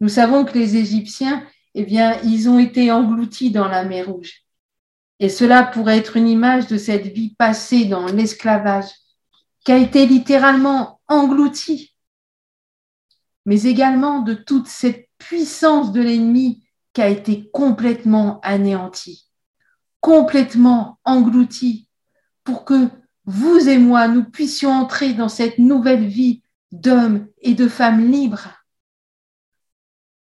Nous 0.01 0.07
savons 0.07 0.45
que 0.45 0.53
les 0.53 0.77
Égyptiens, 0.77 1.43
eh 1.73 1.83
bien, 1.83 2.21
ils 2.21 2.47
ont 2.47 2.59
été 2.59 2.91
engloutis 2.91 3.49
dans 3.49 3.67
la 3.67 3.83
mer 3.83 4.07
Rouge. 4.07 4.43
Et 5.19 5.29
cela 5.29 5.63
pourrait 5.63 5.97
être 5.97 6.15
une 6.15 6.27
image 6.27 6.67
de 6.67 6.77
cette 6.77 7.07
vie 7.07 7.33
passée 7.33 7.85
dans 7.85 8.05
l'esclavage, 8.05 8.91
qui 9.65 9.71
a 9.71 9.77
été 9.77 10.05
littéralement 10.05 11.01
engloutie, 11.07 11.95
mais 13.47 13.63
également 13.63 14.19
de 14.19 14.35
toute 14.35 14.67
cette 14.67 15.10
puissance 15.27 15.91
de 15.91 16.01
l'ennemi 16.01 16.63
qui 16.93 17.01
a 17.01 17.07
été 17.07 17.49
complètement 17.51 18.39
anéantie, 18.41 19.29
complètement 19.99 20.99
engloutie, 21.05 21.87
pour 22.43 22.65
que 22.65 22.89
vous 23.25 23.69
et 23.69 23.77
moi, 23.77 24.07
nous 24.07 24.23
puissions 24.23 24.71
entrer 24.71 25.13
dans 25.13 25.29
cette 25.29 25.59
nouvelle 25.59 26.05
vie 26.05 26.43
d'hommes 26.71 27.27
et 27.39 27.53
de 27.53 27.67
femmes 27.67 28.11
libres. 28.11 28.49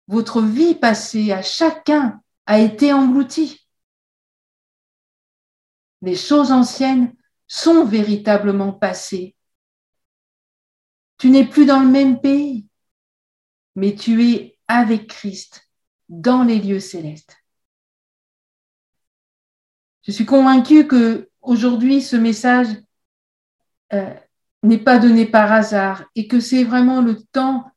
Votre 0.09 0.43
vie 0.43 0.75
passée 0.75 1.33
à 1.33 1.43
chacun 1.43 2.21
a 2.47 2.59
été 2.59 2.93
engloutie. 2.93 3.67
Les 6.03 6.17
choses 6.17 6.51
anciennes 6.51 7.15
sont 7.47 7.85
véritablement 7.85 8.73
passées. 8.73 9.37
Tu 11.19 11.31
n'es 11.31 11.47
plus 11.47 11.67
dans 11.67 11.81
le 11.81 11.89
même 11.89 12.21
pays, 12.21 12.67
mais 13.75 13.95
tu 13.95 14.25
es 14.25 14.58
avec 14.68 15.09
Christ 15.09 15.68
dans 16.09 16.42
les 16.42 16.59
lieux 16.59 16.81
célestes. 16.81 17.37
Je 20.02 20.12
suis 20.12 20.26
convaincue 20.26 20.87
que 20.87 21.28
aujourd'hui 21.42 22.00
ce 22.00 22.16
message 22.16 22.68
euh, 23.92 24.14
n'est 24.62 24.78
pas 24.78 24.98
donné 24.98 25.26
par 25.26 25.52
hasard 25.52 26.04
et 26.14 26.28
que 26.28 26.40
c'est 26.40 26.64
vraiment 26.64 27.00
le 27.00 27.20
temps 27.33 27.70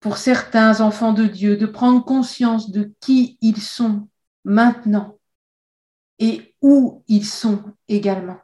pour 0.00 0.18
certains 0.18 0.80
enfants 0.80 1.12
de 1.12 1.24
Dieu 1.26 1.56
de 1.56 1.66
prendre 1.66 2.04
conscience 2.04 2.70
de 2.70 2.92
qui 3.00 3.38
ils 3.40 3.60
sont 3.60 4.08
maintenant 4.44 5.18
et 6.18 6.54
où 6.62 7.02
ils 7.08 7.26
sont 7.26 7.74
également. 7.88 8.38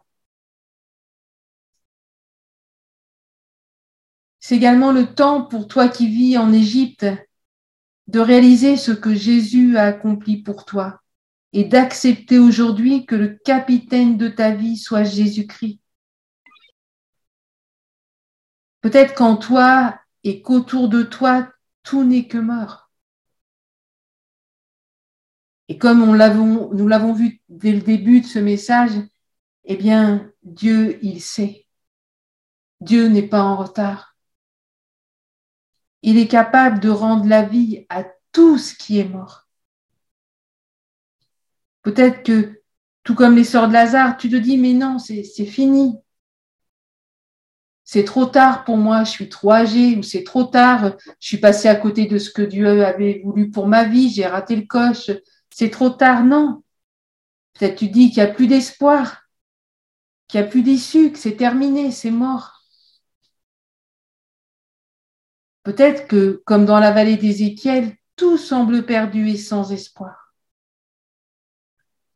C'est 4.53 4.57
également 4.57 4.93
le 4.93 5.15
temps 5.15 5.47
pour 5.47 5.67
toi 5.67 5.89
qui 5.89 6.09
vis 6.09 6.37
en 6.37 6.53
Égypte 6.53 7.07
de 8.07 8.21
réaliser 8.21 8.77
ce 8.77 8.93
que 8.93 9.15
Jésus 9.15 9.79
a 9.79 9.85
accompli 9.85 10.43
pour 10.43 10.67
toi 10.67 11.01
et 11.55 11.65
d'accepter 11.65 12.39
aujourd'hui 12.39 13.07
que 13.07 13.15
le 13.15 13.29
capitaine 13.29 14.19
de 14.19 14.29
ta 14.29 14.51
vie 14.55 14.77
soit 14.77 15.05
Jésus-Christ. 15.05 15.81
Peut-être 18.83 19.15
qu'en 19.15 19.39
toi 19.39 19.99
et 20.23 20.43
qu'autour 20.43 20.91
de 20.91 21.03
toi, 21.03 21.49
tout 21.83 22.05
n'est 22.05 22.29
que 22.29 22.37
mort. 22.37 22.91
Et 25.69 25.79
comme 25.79 26.05
nous 26.05 26.13
l'avons 26.89 27.15
vu 27.15 27.41
dès 27.49 27.73
le 27.73 27.81
début 27.81 28.21
de 28.21 28.27
ce 28.27 28.39
message, 28.39 29.01
eh 29.65 29.77
bien, 29.77 30.31
Dieu, 30.43 30.99
il 31.03 31.23
sait. 31.23 31.67
Dieu 32.83 33.09
n'est 33.09 33.27
pas 33.27 33.45
en 33.45 33.57
retard. 33.57 34.12
Il 36.03 36.19
est 36.19 36.29
capable 36.29 36.81
de 36.81 36.91
rendre 36.91 37.27
la 37.27 37.43
vie 37.43 37.87
à 37.89 38.05
tout 38.33 38.59
ce 38.59 38.75
qui 38.75 38.99
est 38.99 39.09
mort. 39.09 39.47
Peut-être 41.83 42.23
que, 42.23 42.61
tout 43.03 43.15
comme 43.15 43.37
les 43.37 43.45
sœurs 43.45 43.69
de 43.69 43.73
Lazare, 43.73 44.17
tu 44.17 44.29
te 44.29 44.37
dis, 44.37 44.59
mais 44.59 44.73
non, 44.73 44.99
c'est 44.99 45.25
fini. 45.47 45.97
C'est 47.85 48.05
trop 48.05 48.27
tard 48.27 48.65
pour 48.65 48.77
moi, 48.77 49.05
je 49.05 49.11
suis 49.11 49.29
trop 49.29 49.53
âgée, 49.53 49.97
ou 49.97 50.03
c'est 50.03 50.25
trop 50.25 50.45
tard, 50.45 50.97
je 51.21 51.27
suis 51.27 51.39
passé 51.39 51.69
à 51.69 51.75
côté 51.75 52.07
de 52.07 52.19
ce 52.19 52.31
que 52.31 52.43
Dieu 52.43 52.85
avait 52.85 53.21
voulu 53.25 53.51
pour 53.51 53.67
ma 53.67 53.85
vie, 53.85 54.09
j'ai 54.09 54.27
raté 54.27 54.57
le 54.57 54.67
coche, 54.67 55.11
c'est 55.51 55.71
trop 55.71 55.91
tard, 55.91 56.25
non. 56.25 56.63
Peut-être 57.55 57.77
tu 57.77 57.89
dis 57.89 58.11
qu'il 58.11 58.23
n'y 58.23 58.31
a 58.31 58.33
plus 58.33 58.47
d'espoir, 58.47 59.23
qu'il 60.29 60.41
n'y 60.41 60.47
a 60.47 60.49
plus 60.49 60.63
d'issue, 60.63 61.13
que 61.13 61.19
c'est 61.19 61.37
terminé, 61.37 61.91
c'est 61.91 62.11
mort. 62.11 62.62
Peut-être 65.63 66.09
que, 66.09 66.43
comme 66.45 66.65
dans 66.65 66.81
la 66.81 66.91
vallée 66.91 67.17
d'Ézéchiel, 67.17 67.97
tout 68.17 68.37
semble 68.37 68.85
perdu 68.85 69.29
et 69.29 69.37
sans 69.37 69.73
espoir. 69.73 70.35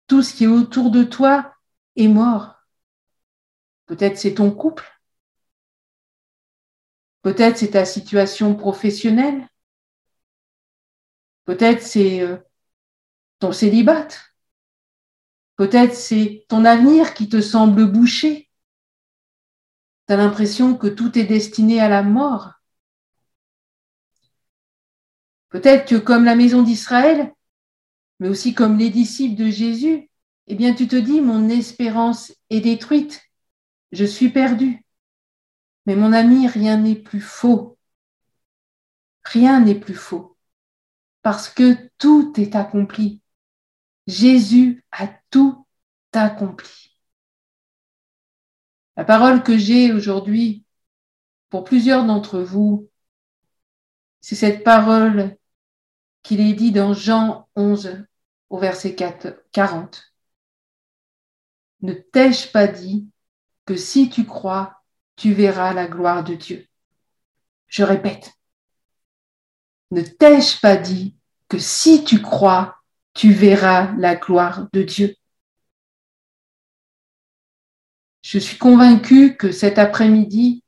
Tout 0.07 0.23
ce 0.23 0.35
qui 0.35 0.45
est 0.45 0.49
autour 0.49 0.91
de 0.91 1.03
toi 1.03 1.55
est 1.97 2.09
mort. 2.09 2.55
Peut-être 3.87 4.19
c'est 4.19 4.35
ton 4.35 4.51
couple. 4.51 4.85
Peut-être 7.23 7.59
c'est 7.59 7.71
ta 7.71 7.85
situation 7.85 8.55
professionnelle. 8.55 9.49
Peut-être 11.45 11.83
c'est 11.83 12.21
euh, 12.21 12.37
ton 13.39 13.53
célibat. 13.53 14.09
Peut-être 15.57 15.95
c'est 15.95 16.45
ton 16.49 16.65
avenir 16.65 17.15
qui 17.15 17.29
te 17.29 17.41
semble 17.41 17.91
bouché. 17.91 18.51
Tu 20.07 20.15
as 20.15 20.17
l'impression 20.17 20.77
que 20.77 20.87
tout 20.87 21.19
est 21.19 21.25
destiné 21.25 21.81
à 21.81 21.89
la 21.89 22.03
mort. 22.03 22.56
Peut-être 25.51 25.89
que 25.89 25.97
comme 25.97 26.25
la 26.25 26.37
maison 26.37 26.63
d'Israël, 26.63 27.33
mais 28.21 28.29
aussi 28.29 28.55
comme 28.55 28.79
les 28.79 28.91
disciples 28.91 29.37
de 29.37 29.51
Jésus, 29.51 30.11
eh 30.47 30.55
bien 30.55 30.75
tu 30.75 30.89
te 30.89 30.97
dis, 30.97 31.21
mon 31.21 31.49
espérance 31.49 32.33
est 32.51 32.61
détruite, 32.61 33.23
je 33.93 34.05
suis 34.05 34.31
perdu. 34.31 34.85
Mais 35.87 35.97
mon 35.97 36.13
ami, 36.13 36.49
rien 36.49 36.77
n'est 36.79 36.97
plus 36.97 37.21
faux. 37.21 37.79
Rien 39.25 39.61
n'est 39.61 39.79
plus 39.79 39.95
faux. 39.95 40.37
Parce 41.23 41.49
que 41.49 41.91
tout 41.99 42.33
est 42.37 42.55
accompli. 42.57 43.21
Jésus 44.07 44.85
a 44.93 45.09
tout 45.31 45.67
accompli. 46.13 46.97
La 48.97 49.05
parole 49.05 49.43
que 49.43 49.59
j'ai 49.59 49.93
aujourd'hui 49.93 50.65
pour 51.51 51.65
plusieurs 51.65 52.05
d'entre 52.05 52.41
vous, 52.41 52.89
c'est 54.27 54.35
cette 54.35 54.65
parole 54.65 55.37
qu'il 56.25 56.41
est 56.41 56.55
dit 56.55 56.73
dans 56.73 56.95
Jean 56.95 57.49
11 57.55 58.05
au 58.51 58.59
verset 58.59 58.97
40. 58.97 60.13
Ne 61.83 61.93
t'ai-je 61.93 62.51
pas 62.51 62.67
dit 62.67 63.09
que 63.67 63.77
si 63.77 64.11
tu 64.11 64.27
crois, 64.27 64.83
tu 65.15 65.33
verras 65.33 65.73
la 65.75 65.87
gloire 65.87 66.25
de 66.25 66.35
Dieu? 66.35 66.67
Je 67.69 67.85
répète, 67.85 68.33
ne 69.93 70.03
t'ai-je 70.03 70.59
pas 70.59 70.77
dit 70.77 71.15
que 71.47 71.61
si 71.61 72.03
tu 72.03 72.21
crois, 72.21 72.83
tu 73.15 73.33
verras 73.33 73.93
la 73.93 74.17
gloire 74.17 74.67
de 74.73 74.83
Dieu? 74.83 75.15
Je 78.23 78.41
suis 78.41 78.59
convaincue 78.59 79.37
que 79.37 79.53
cet 79.53 79.79
après-midi, 79.79 80.65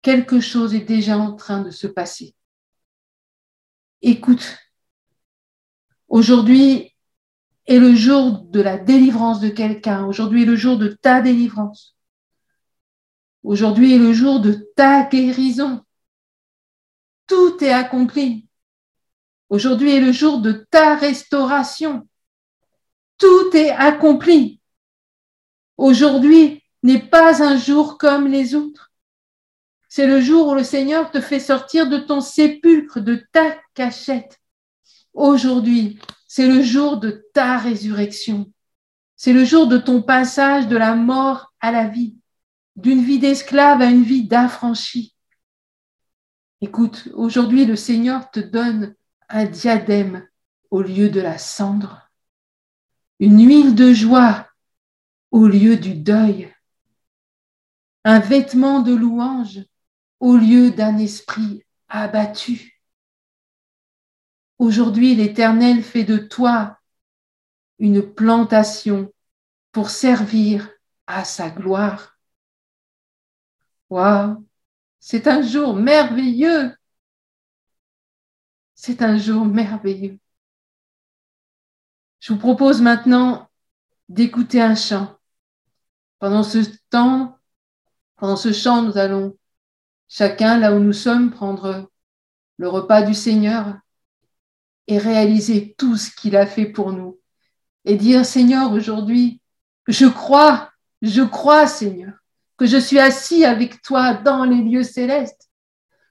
quelque 0.00 0.40
chose 0.40 0.74
est 0.74 0.86
déjà 0.86 1.18
en 1.18 1.36
train 1.36 1.60
de 1.60 1.70
se 1.70 1.86
passer 1.86 2.34
écoute. 4.04 4.58
Aujourd'hui, 6.08 6.94
est 7.66 7.78
le 7.78 7.94
jour 7.94 8.40
de 8.42 8.60
la 8.60 8.78
délivrance 8.78 9.40
de 9.40 9.48
quelqu'un. 9.48 10.06
Aujourd'hui 10.06 10.42
est 10.42 10.46
le 10.46 10.56
jour 10.56 10.76
de 10.78 10.88
ta 10.88 11.20
délivrance. 11.20 11.96
Aujourd'hui 13.42 13.94
est 13.94 13.98
le 13.98 14.12
jour 14.12 14.40
de 14.40 14.70
ta 14.76 15.04
guérison. 15.04 15.82
Tout 17.26 17.62
est 17.64 17.72
accompli. 17.72 18.46
Aujourd'hui 19.48 19.92
est 19.92 20.00
le 20.00 20.12
jour 20.12 20.40
de 20.40 20.66
ta 20.70 20.96
restauration. 20.96 22.06
Tout 23.18 23.54
est 23.54 23.70
accompli. 23.70 24.60
Aujourd'hui 25.76 26.62
n'est 26.82 27.02
pas 27.08 27.42
un 27.42 27.56
jour 27.56 27.96
comme 27.98 28.28
les 28.28 28.54
autres. 28.54 28.92
C'est 29.96 30.08
le 30.08 30.20
jour 30.20 30.48
où 30.48 30.54
le 30.54 30.64
Seigneur 30.64 31.12
te 31.12 31.20
fait 31.20 31.38
sortir 31.38 31.88
de 31.88 31.98
ton 31.98 32.20
sépulcre, 32.20 32.98
de 32.98 33.24
ta 33.30 33.56
cachette. 33.74 34.40
Aujourd'hui, 35.12 36.00
c'est 36.26 36.48
le 36.48 36.62
jour 36.62 36.96
de 36.96 37.28
ta 37.32 37.58
résurrection. 37.58 38.50
C'est 39.14 39.32
le 39.32 39.44
jour 39.44 39.68
de 39.68 39.78
ton 39.78 40.02
passage 40.02 40.66
de 40.66 40.76
la 40.76 40.96
mort 40.96 41.52
à 41.60 41.70
la 41.70 41.86
vie, 41.86 42.16
d'une 42.74 43.04
vie 43.04 43.20
d'esclave 43.20 43.82
à 43.82 43.84
une 43.84 44.02
vie 44.02 44.24
d'affranchi. 44.26 45.14
Écoute, 46.60 47.08
aujourd'hui, 47.14 47.64
le 47.64 47.76
Seigneur 47.76 48.32
te 48.32 48.40
donne 48.40 48.96
un 49.28 49.44
diadème 49.44 50.26
au 50.72 50.82
lieu 50.82 51.08
de 51.08 51.20
la 51.20 51.38
cendre, 51.38 52.10
une 53.20 53.46
huile 53.46 53.76
de 53.76 53.92
joie 53.92 54.48
au 55.30 55.46
lieu 55.46 55.76
du 55.76 55.94
deuil, 55.94 56.52
un 58.02 58.18
vêtement 58.18 58.80
de 58.80 58.92
louange 58.92 59.60
au 60.24 60.38
lieu 60.38 60.70
d'un 60.70 60.96
esprit 60.96 61.66
abattu. 61.86 62.80
Aujourd'hui, 64.56 65.14
l'Éternel 65.14 65.82
fait 65.82 66.04
de 66.04 66.16
toi 66.16 66.78
une 67.78 68.00
plantation 68.00 69.12
pour 69.70 69.90
servir 69.90 70.70
à 71.06 71.26
sa 71.26 71.50
gloire. 71.50 72.18
Waouh, 73.90 74.42
c'est 74.98 75.26
un 75.26 75.42
jour 75.42 75.76
merveilleux. 75.76 76.74
C'est 78.74 79.02
un 79.02 79.18
jour 79.18 79.44
merveilleux. 79.44 80.18
Je 82.20 82.32
vous 82.32 82.38
propose 82.38 82.80
maintenant 82.80 83.50
d'écouter 84.08 84.62
un 84.62 84.74
chant. 84.74 85.18
Pendant 86.18 86.44
ce 86.44 86.60
temps, 86.88 87.38
pendant 88.16 88.36
ce 88.36 88.54
chant, 88.54 88.80
nous 88.80 88.96
allons 88.96 89.36
chacun, 90.14 90.58
là 90.58 90.72
où 90.72 90.78
nous 90.78 90.92
sommes, 90.92 91.32
prendre 91.32 91.90
le 92.58 92.68
repas 92.68 93.02
du 93.02 93.14
Seigneur 93.14 93.74
et 94.86 94.96
réaliser 94.96 95.74
tout 95.76 95.96
ce 95.96 96.14
qu'il 96.14 96.36
a 96.36 96.46
fait 96.46 96.66
pour 96.66 96.92
nous. 96.92 97.18
Et 97.84 97.96
dire, 97.96 98.24
Seigneur, 98.24 98.70
aujourd'hui, 98.72 99.40
je 99.88 100.06
crois, 100.06 100.70
je 101.02 101.22
crois, 101.22 101.66
Seigneur, 101.66 102.12
que 102.56 102.64
je 102.64 102.76
suis 102.76 103.00
assis 103.00 103.44
avec 103.44 103.82
toi 103.82 104.14
dans 104.14 104.44
les 104.44 104.62
lieux 104.62 104.84
célestes. 104.84 105.50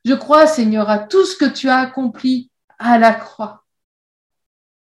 Je 0.04 0.14
crois, 0.14 0.48
Seigneur, 0.48 0.90
à 0.90 1.00
tout 1.00 1.26
ce 1.26 1.38
que 1.38 1.50
tu 1.50 1.70
as 1.70 1.80
accompli 1.80 2.52
à 2.80 2.98
la 2.98 3.14
croix. 3.14 3.64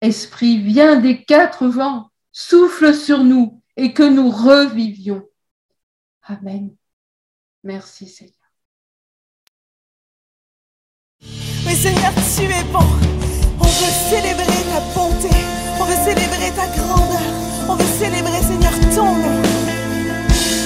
Esprit, 0.00 0.58
viens 0.58 0.96
des 0.96 1.24
quatre 1.24 1.68
vents, 1.68 2.10
souffle 2.32 2.92
sur 2.92 3.22
nous 3.22 3.62
et 3.76 3.94
que 3.94 4.02
nous 4.02 4.28
revivions. 4.28 5.24
Amen. 6.22 6.74
Merci, 7.62 8.08
Seigneur. 8.08 8.43
Seigneur, 11.74 12.12
tu 12.36 12.44
es 12.44 12.64
bon. 12.72 12.86
On 13.60 13.64
veut 13.64 13.94
célébrer 14.08 14.44
ta 14.44 14.80
bonté. 14.94 15.28
On 15.80 15.84
veut 15.84 16.00
célébrer 16.04 16.50
ta 16.54 16.66
grandeur. 16.78 17.20
On 17.68 17.74
veut 17.74 17.92
célébrer, 17.98 18.40
Seigneur, 18.42 18.72
ton 18.94 19.04
nom. 19.04 19.42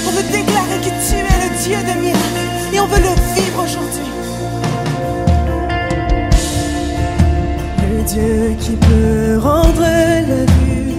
On 0.06 0.10
veut 0.10 0.22
déclarer 0.30 0.78
que 0.80 0.92
tu 1.06 1.16
es 1.16 1.38
le 1.42 1.48
Dieu 1.64 1.78
de 1.78 1.94
miracles. 2.00 2.48
Et 2.72 2.80
on 2.80 2.86
veut 2.86 3.00
le 3.00 3.14
vivre 3.34 3.62
aujourd'hui. 3.64 4.08
Le 7.82 8.02
Dieu 8.04 8.56
qui 8.60 8.76
peut 8.76 9.38
rendre 9.38 9.80
la 9.80 10.44
vue 10.60 10.94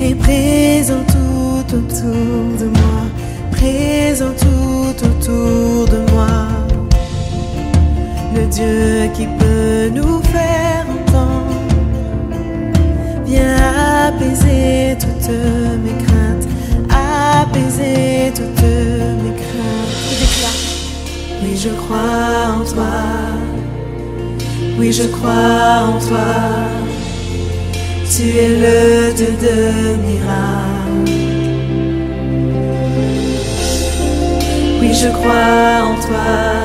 est 0.00 0.16
présent 0.16 1.04
tout 1.06 1.76
autour 1.76 2.58
de 2.58 2.66
moi. 2.66 3.00
Présent 3.52 4.34
tout 4.38 5.06
autour 5.06 5.86
de 5.86 5.98
moi 6.10 6.13
Dieu 8.54 9.10
qui 9.14 9.26
peut 9.26 9.88
nous 9.92 10.22
faire 10.22 10.86
entendre. 10.88 11.58
Viens 13.26 13.56
apaiser 14.06 14.96
toutes 15.00 15.34
mes 15.84 15.96
craintes, 16.04 16.46
apaiser 16.88 18.32
toutes 18.32 18.62
mes 19.22 19.34
craintes. 19.42 19.94
Oui, 21.42 21.56
je 21.56 21.70
crois 21.70 22.54
en 22.56 22.64
toi. 22.64 22.94
Oui, 24.78 24.92
je 24.92 25.06
crois 25.08 25.88
en 25.88 25.98
toi. 25.98 26.34
Tu 28.08 28.22
es 28.38 28.50
le 28.64 29.14
Dieu 29.14 29.34
de 29.46 29.56
miracles. 30.06 31.10
Oui, 34.80 34.94
je 34.94 35.08
crois 35.08 35.88
en 35.90 35.94
toi. 36.06 36.63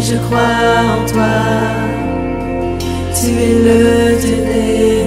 Je 0.00 0.16
crois 0.16 0.40
en 0.40 1.06
toi. 1.06 1.36
Tu 3.14 3.30
es 3.30 3.54
le 3.66 4.20
Dieu 4.20 4.97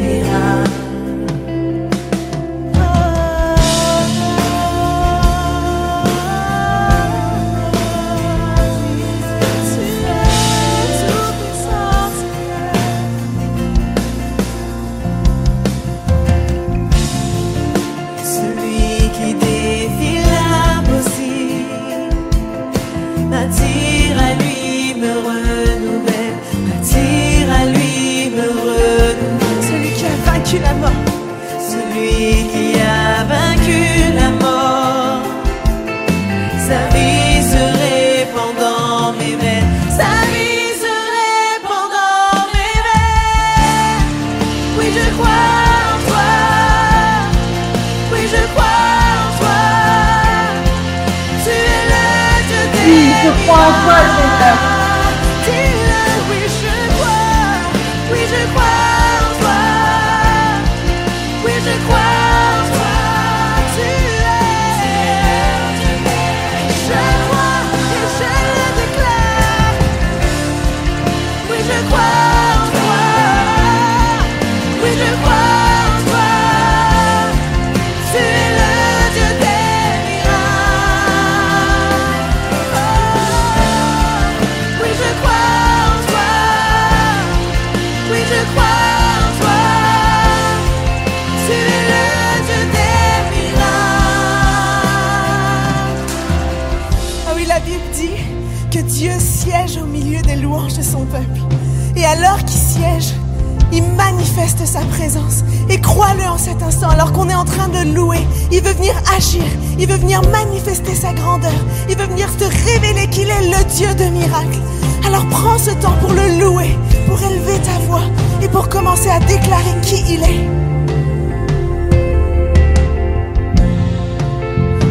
Il 108.52 108.62
veut 108.62 108.74
venir 108.74 108.94
agir. 109.16 109.44
Il 109.80 109.88
veut 109.88 109.98
venir 109.98 110.22
manifester 110.30 110.94
sa 110.94 111.14
grandeur. 111.14 111.52
Il 111.90 111.98
veut 111.98 112.06
venir 112.06 112.28
se 112.38 112.44
révéler 112.44 113.08
qu'il 113.08 113.30
est 113.30 113.50
le 113.50 113.64
Dieu 113.76 113.94
de 113.96 114.06
miracles. 114.12 114.60
Alors 115.06 115.26
prends 115.30 115.58
ce 115.58 115.72
temps 115.72 115.96
pour 116.02 116.12
le 116.12 116.40
louer, 116.40 116.78
pour 117.08 117.20
élever 117.22 117.60
ta 117.64 117.80
voix 117.88 118.04
et 118.42 118.48
pour 118.48 118.70
commencer 118.70 119.10
à 119.10 119.20
déclarer 119.20 119.76
qui 119.82 120.04
il 120.14 120.24
est. 120.24 120.48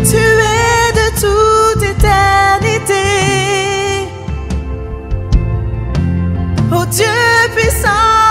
Tu 0.05 0.17
es 0.17 0.93
de 1.01 1.09
toute 1.21 1.83
éternité. 1.83 2.95
Oh 6.73 6.85
Dieu 6.91 7.07
puissant. 7.57 8.30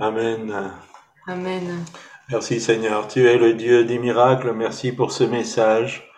Amen. 0.00 0.72
Amen. 1.26 1.84
Merci 2.30 2.58
Seigneur. 2.58 3.06
Tu 3.06 3.26
es 3.28 3.36
le 3.36 3.52
Dieu 3.52 3.84
des 3.84 3.98
miracles. 3.98 4.52
Merci 4.52 4.92
pour 4.92 5.12
ce 5.12 5.24
message 5.24 6.10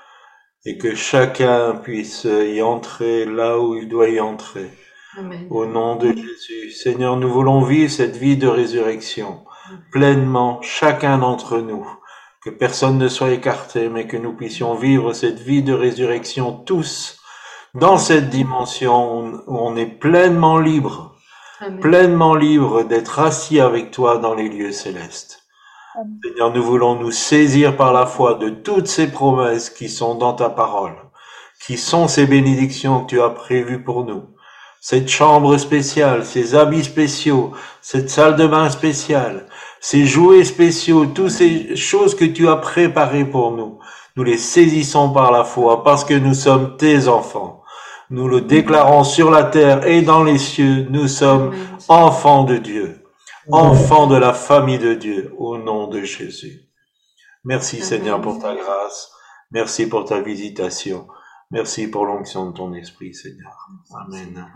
et 0.64 0.78
que 0.78 0.94
chacun 0.94 1.74
puisse 1.74 2.24
y 2.24 2.62
entrer 2.62 3.24
là 3.24 3.58
où 3.58 3.74
il 3.74 3.88
doit 3.88 4.08
y 4.08 4.20
entrer. 4.20 4.70
Amen. 5.18 5.48
Au 5.50 5.66
nom 5.66 5.96
de 5.96 6.12
Jésus. 6.12 6.70
Seigneur, 6.70 7.16
nous 7.16 7.28
voulons 7.28 7.62
vivre 7.62 7.90
cette 7.90 8.16
vie 8.16 8.36
de 8.36 8.46
résurrection 8.46 9.44
pleinement, 9.90 10.60
chacun 10.62 11.18
d'entre 11.18 11.58
nous. 11.58 11.86
Que 12.44 12.50
personne 12.50 12.98
ne 12.98 13.08
soit 13.08 13.32
écarté, 13.32 13.88
mais 13.88 14.06
que 14.06 14.16
nous 14.16 14.32
puissions 14.32 14.74
vivre 14.74 15.12
cette 15.12 15.40
vie 15.40 15.64
de 15.64 15.72
résurrection 15.72 16.52
tous 16.52 17.18
dans 17.74 17.98
cette 17.98 18.30
dimension 18.30 19.42
où 19.46 19.58
on 19.58 19.76
est 19.76 19.86
pleinement 19.86 20.58
libre, 20.58 21.11
Amen. 21.64 21.78
pleinement 21.78 22.34
libre 22.34 22.82
d'être 22.82 23.20
assis 23.20 23.60
avec 23.60 23.92
toi 23.92 24.18
dans 24.18 24.34
les 24.34 24.48
lieux 24.48 24.72
célestes. 24.72 25.44
Seigneur, 26.24 26.52
nous 26.52 26.62
voulons 26.62 26.96
nous 26.96 27.12
saisir 27.12 27.76
par 27.76 27.92
la 27.92 28.04
foi 28.04 28.34
de 28.34 28.48
toutes 28.48 28.88
ces 28.88 29.06
promesses 29.06 29.70
qui 29.70 29.88
sont 29.88 30.16
dans 30.16 30.32
ta 30.32 30.50
parole, 30.50 30.96
qui 31.64 31.76
sont 31.78 32.08
ces 32.08 32.26
bénédictions 32.26 33.04
que 33.04 33.10
tu 33.10 33.20
as 33.20 33.30
prévues 33.30 33.84
pour 33.84 34.04
nous. 34.04 34.24
Cette 34.80 35.08
chambre 35.08 35.56
spéciale, 35.56 36.24
ces 36.24 36.56
habits 36.56 36.82
spéciaux, 36.82 37.52
cette 37.80 38.10
salle 38.10 38.34
de 38.34 38.48
bain 38.48 38.68
spéciale, 38.68 39.46
ces 39.80 40.04
jouets 40.04 40.42
spéciaux, 40.42 41.06
toutes 41.06 41.30
ces 41.30 41.76
choses 41.76 42.16
que 42.16 42.24
tu 42.24 42.48
as 42.48 42.56
préparées 42.56 43.24
pour 43.24 43.52
nous. 43.52 43.78
Nous 44.16 44.24
les 44.24 44.38
saisissons 44.38 45.12
par 45.12 45.30
la 45.30 45.44
foi 45.44 45.84
parce 45.84 46.04
que 46.04 46.14
nous 46.14 46.34
sommes 46.34 46.76
tes 46.76 47.06
enfants. 47.06 47.61
Nous 48.12 48.28
le 48.28 48.42
déclarons 48.42 49.04
sur 49.04 49.30
la 49.30 49.44
terre 49.44 49.86
et 49.86 50.02
dans 50.02 50.22
les 50.22 50.36
cieux. 50.36 50.86
Nous 50.90 51.08
sommes 51.08 51.54
enfants 51.88 52.44
de 52.44 52.58
Dieu, 52.58 53.02
enfants 53.50 54.06
de 54.06 54.16
la 54.16 54.34
famille 54.34 54.78
de 54.78 54.92
Dieu, 54.92 55.32
au 55.38 55.56
nom 55.56 55.86
de 55.88 56.02
Jésus. 56.02 56.68
Merci. 57.42 57.80
Seigneur 57.80 58.20
pour 58.20 58.38
ta 58.38 58.54
grâce. 58.54 59.10
Merci 59.50 59.88
pour 59.88 60.04
ta 60.04 60.20
visitation. 60.20 61.08
Merci 61.50 61.88
pour 61.88 62.04
l'onction 62.04 62.50
de 62.50 62.52
ton 62.54 62.74
esprit, 62.74 63.14
Seigneur. 63.14 63.68
Amen. 63.94 64.46